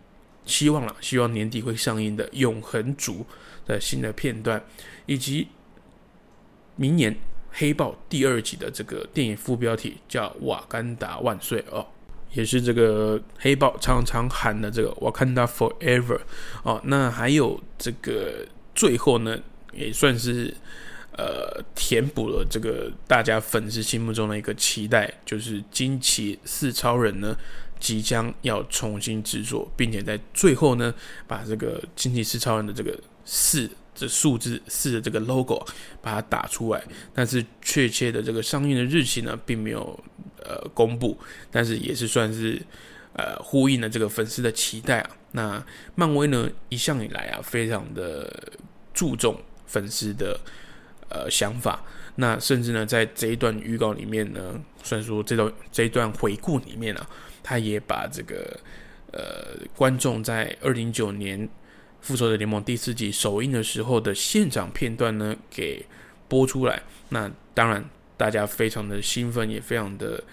[0.44, 3.14] 希望了，希望年底会上映的《永恒族》
[3.66, 4.64] 的新的片段，
[5.06, 5.48] 以及
[6.76, 7.16] 明年
[7.50, 11.84] 黑豹第二集的这个电影副标题叫《瓦干达万岁》哦。
[12.32, 16.20] 也是这个黑豹常常喊的这个 “Wakanda Forever”
[16.62, 19.38] 哦，那还有这个最后呢，
[19.72, 20.54] 也算是
[21.12, 27.34] 呃填补了这个大家粉丝心目中的一个期待，就是《惊奇四超人》呢
[27.80, 30.92] 即将要重新制作，并且在最后呢
[31.26, 35.66] 把这个《惊奇四超人》的这个四这数字四的这个 logo
[36.00, 36.80] 把它打出来，
[37.12, 39.98] 但是确切的这个上映的日期呢并没有。
[40.48, 41.18] 呃，公布，
[41.50, 42.62] 但是也是算是
[43.14, 45.10] 呃呼应了这个粉丝的期待啊。
[45.32, 45.66] 那
[45.96, 48.32] 漫威呢，一向以来啊，非常的
[48.94, 49.36] 注重
[49.66, 50.38] 粉丝的
[51.08, 51.82] 呃想法。
[52.14, 57.10] 那甚至呢，在这一段预告里面呢，虽然说这段这一段回顾里面啊，
[57.42, 58.56] 他也把这个
[59.10, 61.48] 呃观众在二零一九年
[62.06, 65.84] 复仇者联盟第四集首映的时候的现场片段呢给
[66.28, 66.82] 播出来。
[67.08, 67.84] 那当然。
[68.18, 70.24] 大家非常的兴奋，也非常的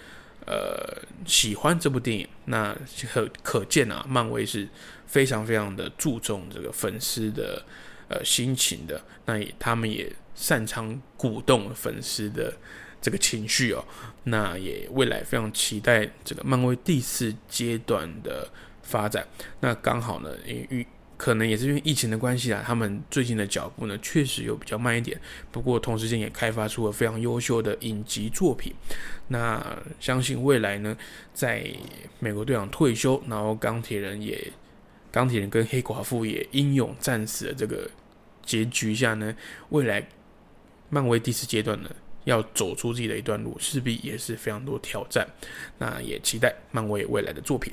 [0.46, 2.26] 呃喜欢这部电影。
[2.46, 2.74] 那
[3.12, 4.66] 可可见啊，漫威是
[5.06, 7.62] 非常非常的注重这个粉丝的
[8.08, 9.04] 呃心情的。
[9.26, 12.56] 那也他们也擅长鼓动粉丝的
[13.02, 13.84] 这个情绪哦。
[14.22, 18.50] 那也未来非常期待这个漫威第四阶段的
[18.82, 19.28] 发展。
[19.60, 20.86] 那刚好呢，因为。
[21.16, 25.18] 可能也是因为疫情的关系啊，他们最近的脚步呢确实有比较慢一点。
[25.52, 28.72] 不过同时间也开发出了非常优秀的影集作品。
[29.28, 29.64] 那
[30.00, 30.96] 相信未来呢，
[31.32, 31.64] 在
[32.18, 34.52] 美国队长退休，然后钢铁人也
[35.12, 37.88] 钢铁人跟黑寡妇也英勇战死的这个
[38.44, 39.34] 结局下呢，
[39.70, 40.06] 未来
[40.90, 41.90] 漫威第四阶段呢
[42.24, 45.26] 要走出自己的一段路，势必也是非常多挑战。
[45.78, 47.72] 那也期待漫威未来的作品。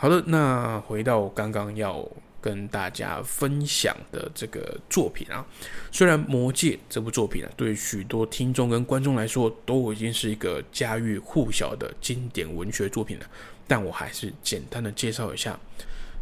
[0.00, 2.02] 好的，那回到刚刚要
[2.40, 5.44] 跟大家分享的这个作品啊，
[5.92, 13.26] 虽然《魔戒》这部作品啊，对许多听众跟观众来说都已经是一个家喻户晓的经典文学作品了，
[13.68, 15.60] 但我还是简单的介绍一下。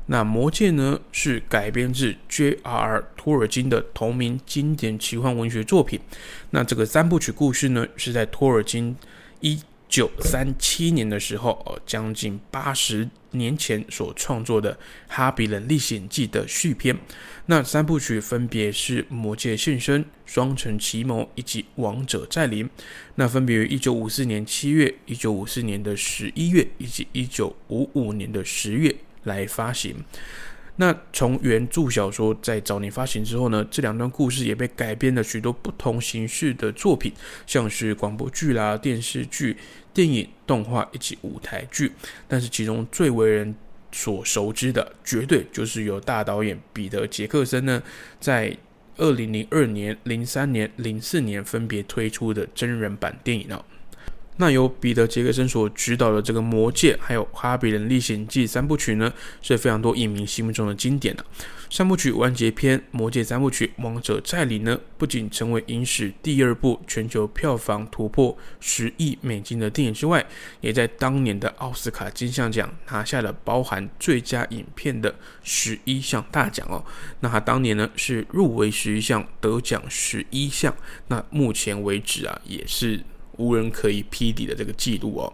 [0.06, 3.04] 那《魔戒》呢，是改编自 J.R.R.
[3.16, 6.00] 托尔金的同名经典奇幻文学作品。
[6.50, 8.96] 那这个三部曲故事呢，是在托尔金
[9.38, 14.74] 一九三七年的时候，哦，将近八十年前所创作的
[15.09, 16.97] 《哈比人历险记》的续篇。
[17.47, 22.66] 那三部曲分别是《魔戒现身》、《双城奇谋》以及《王者再临》。
[23.14, 29.97] 那分别于一九五四年七月、一九五四年的十一月以及一九五五年的十月来发行。
[30.80, 37.12] 那从原著小说在早年发行之后呢，这两段故事也被改编了许多不同形式的作品，
[37.46, 39.56] 像是广播剧啦、电视剧、
[39.92, 41.90] 电影、动画以及舞台剧。
[42.28, 43.52] 但是其中最为人
[43.90, 47.82] 所熟知的，绝对就是由大导演彼得·杰克森呢，
[48.20, 48.56] 在
[48.98, 53.64] 二零零二年、零三年、零四年分别推出的真人版电影哦。
[54.41, 59.12] 那由彼得·杰克森所执导的这个《魔戒》还有《哈比人历险记》三部曲呢，
[59.43, 61.24] 是非常多影迷心目中的经典的
[61.68, 62.78] 三部曲完结篇。
[62.93, 70.24] 《魔戒》三部曲《王者再临》呢，不仅成为影史第二部全球票房突破十亿美金的电影之外，
[70.61, 75.12] 也在当年的奥斯卡金像奖拿下了包含最佳影片的
[75.43, 76.84] 十一项大奖哦。
[77.20, 80.72] 那他当年呢是入围十一项，得奖十一项。
[81.09, 83.01] 那目前为止啊，也是。
[83.39, 85.32] 无人可以匹敌的这个记录哦。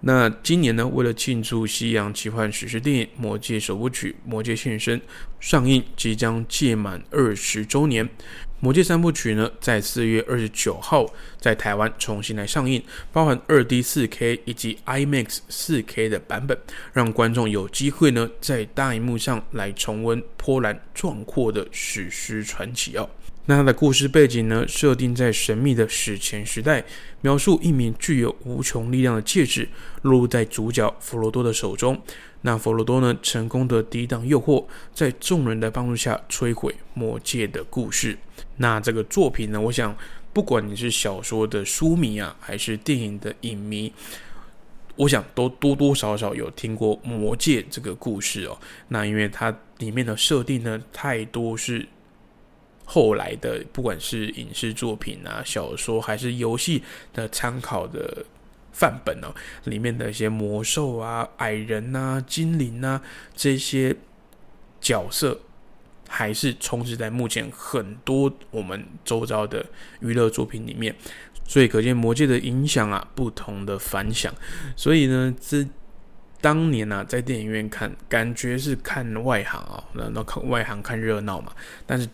[0.00, 4.96] 那今年呢，为了庆祝西洋奇幻史诗电影《魔戒》首部曲《魔戒现身》
[5.40, 8.06] 上映即将届满二十周年，
[8.60, 11.04] 《魔戒》三部曲呢，在四月二十九号
[11.40, 12.80] 在台湾重新来上映，
[13.12, 16.56] 包含二 D 四 K 以及 IMAX 四 K 的版本，
[16.92, 23.10] 让观众有机会呢，在大荧幕上来重温波澜壮阔的史诗传奇哦。
[23.50, 26.84] 那它的故事背景呢，设定在神秘的史前时代，
[27.22, 29.66] 描述一名具有无穷力量的戒指
[30.02, 31.98] 落入在主角弗罗多的手中。
[32.42, 38.18] 那弗罗多呢，成功的抵挡诱惑，在众人的帮助下摧毁魔戒的故事。
[38.58, 39.96] 那这个作品呢，我想
[40.34, 43.90] 不管你是小说的书迷啊，还是电影的影迷，
[44.94, 48.58] 我想都多多少少有听过魔戒这个故事哦。
[48.88, 51.88] 那因为它里面的设定呢，太多是。
[52.90, 56.82] 后来的不管是影视作品啊、小说还是游戏
[57.12, 58.24] 的参考的
[58.72, 59.28] 范本哦，
[59.64, 62.98] 里面的一些魔兽啊、矮人呐、精灵呐
[63.36, 63.94] 这些
[64.80, 65.38] 角色，
[66.08, 69.62] 还是充斥在目前很多我们周遭的
[70.00, 70.96] 娱乐作品里面，
[71.46, 74.32] 所以可见魔界的影响啊，不同的反响。
[74.74, 75.62] 所以呢，这
[76.40, 81.52] 当年呢，在电影院看，感觉是看外行啊，那那看外行看热闹嘛，
[81.86, 82.08] 但是。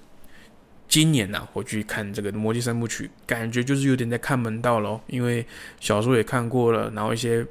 [0.95, 5.01] 今年呢，我去看这个《魔戒三部曲》，感觉就是有点在看门道喽。
[5.09, 5.45] 因为
[5.80, 7.45] 小说也看过了，然后一些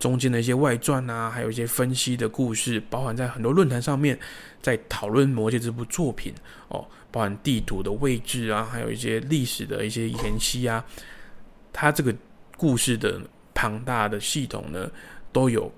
[0.00, 4.18] 中间的一些外传啊，还有一些分析的故事，包含在很多论坛上面
[4.60, 6.34] 在讨论《魔戒》这部作品
[6.70, 10.84] 哦，包含地图的位置啊，还有一些历史的一些延续啊，
[11.72, 12.12] 它这个
[12.56, 13.20] 故事的
[13.54, 14.90] 庞大的系统呢，
[15.32, 15.72] 都有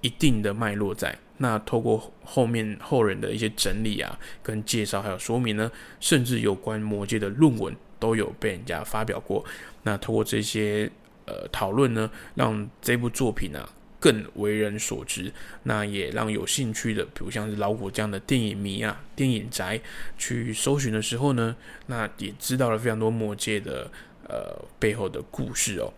[0.00, 1.14] 一定的脉络在。
[1.42, 9.42] 那透过后面后人的一些整理啊，跟介绍还有说明呢，甚至有关魔界的论文都有被人家发表过。
[9.84, 10.90] 那透过这些
[11.24, 13.66] 呃讨论呢，让这部作品啊
[13.98, 15.32] 更为人所知。
[15.62, 19.80] 那也让有兴趣的，比如像是老虎这样的电影迷啊、电影宅
[20.18, 23.90] 去搜寻的时候呢，那也知道了非常多魔界的
[24.28, 25.90] 呃背后的故事哦。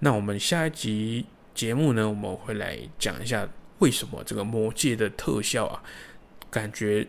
[0.00, 1.24] 那我们下一集
[1.54, 3.48] 节目呢，我们会来讲一下。
[3.78, 5.82] 为什么这个魔界的特效啊，
[6.50, 7.06] 感觉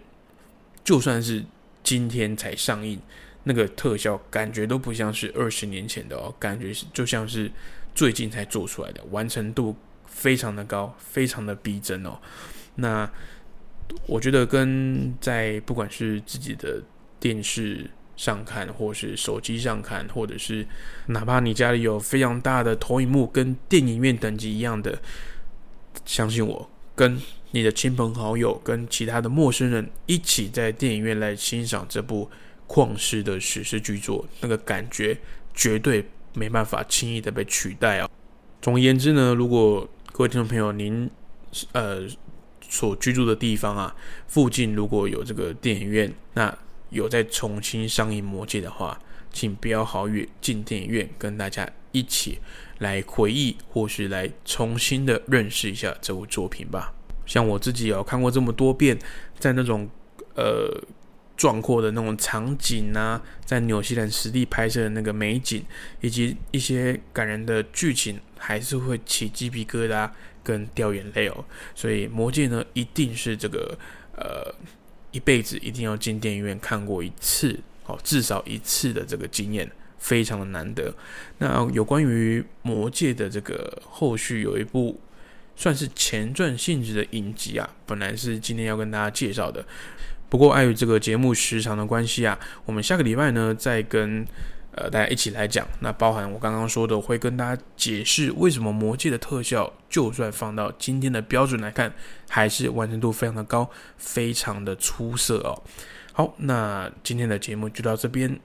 [0.83, 1.43] 就算是
[1.83, 2.99] 今天才上映，
[3.43, 7.51] 那个特效感觉都不像是二十年前的哦，感觉就像是
[7.95, 12.19] 最近才做出来的，完成度非常的高，非常的逼真哦。
[12.75, 13.09] 那
[14.05, 16.81] 我觉得跟在不管是自己的
[17.19, 20.65] 电视上看，或是手机上看，或者是
[21.07, 25.01] 哪怕你家里有非常大的投影幕，跟电影院等级一样的。
[26.09, 32.27] 相信我，跟你的亲朋好友、跟其他的陌生人一起在电影院来欣赏这部
[32.67, 35.15] 旷世的史诗巨作，那个感觉
[35.53, 36.03] 绝对
[36.33, 38.09] 没办法轻易的被取代啊！
[38.59, 41.07] 总而言之呢，如果各位听众朋友您
[41.73, 42.07] 呃
[42.67, 43.95] 所居住的地方啊
[44.27, 46.57] 附近如果有这个电影院，那
[46.89, 48.99] 有在重新上映《魔戒》的话，
[49.31, 52.39] 请不要好远进电影院跟大家一起。
[52.79, 56.93] 来回忆，或是来重新的认识一下这部作品吧。
[57.25, 58.97] 像我自己有看过这么多遍，
[59.37, 59.87] 在那种
[60.35, 60.81] 呃
[61.37, 65.63] 壮阔的那种场景啊，在纽西兰实地拍摄的那个美景，
[66.01, 70.09] 以及一些感人的剧情，还是会起鸡皮疙瘩
[70.43, 71.45] 跟掉眼泪哦。
[71.75, 73.77] 所以《魔戒》呢，一定是这个
[74.15, 74.53] 呃
[75.11, 79.69] 一辈子一定要进电影院看过一次哦，至少一次的这个经验。
[79.99, 80.91] 非常的难得。
[81.37, 84.99] 那有关于《魔戒》的这个后续，有一部
[85.55, 89.63] 算是前传性质的影集啊，本来是今天要跟大家介绍的，
[90.27, 94.25] 不过碍于这个节目时长的关系啊，我们下个礼拜呢再跟。
[94.71, 101.91] 呃，大家一起来讲，那包含我刚刚说的，会跟大家解释为什么魔戒的特效，就算放到今天的标准来看，
[102.29, 105.59] 还是完成度非常的高，非常的出色哦。
[106.13, 108.39] 好，那今天的节目就到这边，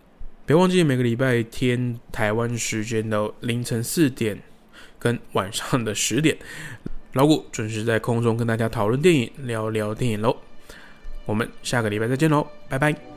[0.46, 4.38] 别忘记每个礼拜天台湾时间的凌晨四点
[4.98, 6.36] 跟晚上的十点，
[7.14, 10.36] 老谷准时在空中跟大家讨论电影，聊聊电影喽。
[11.24, 13.13] 我们下个礼拜再见喽，拜拜。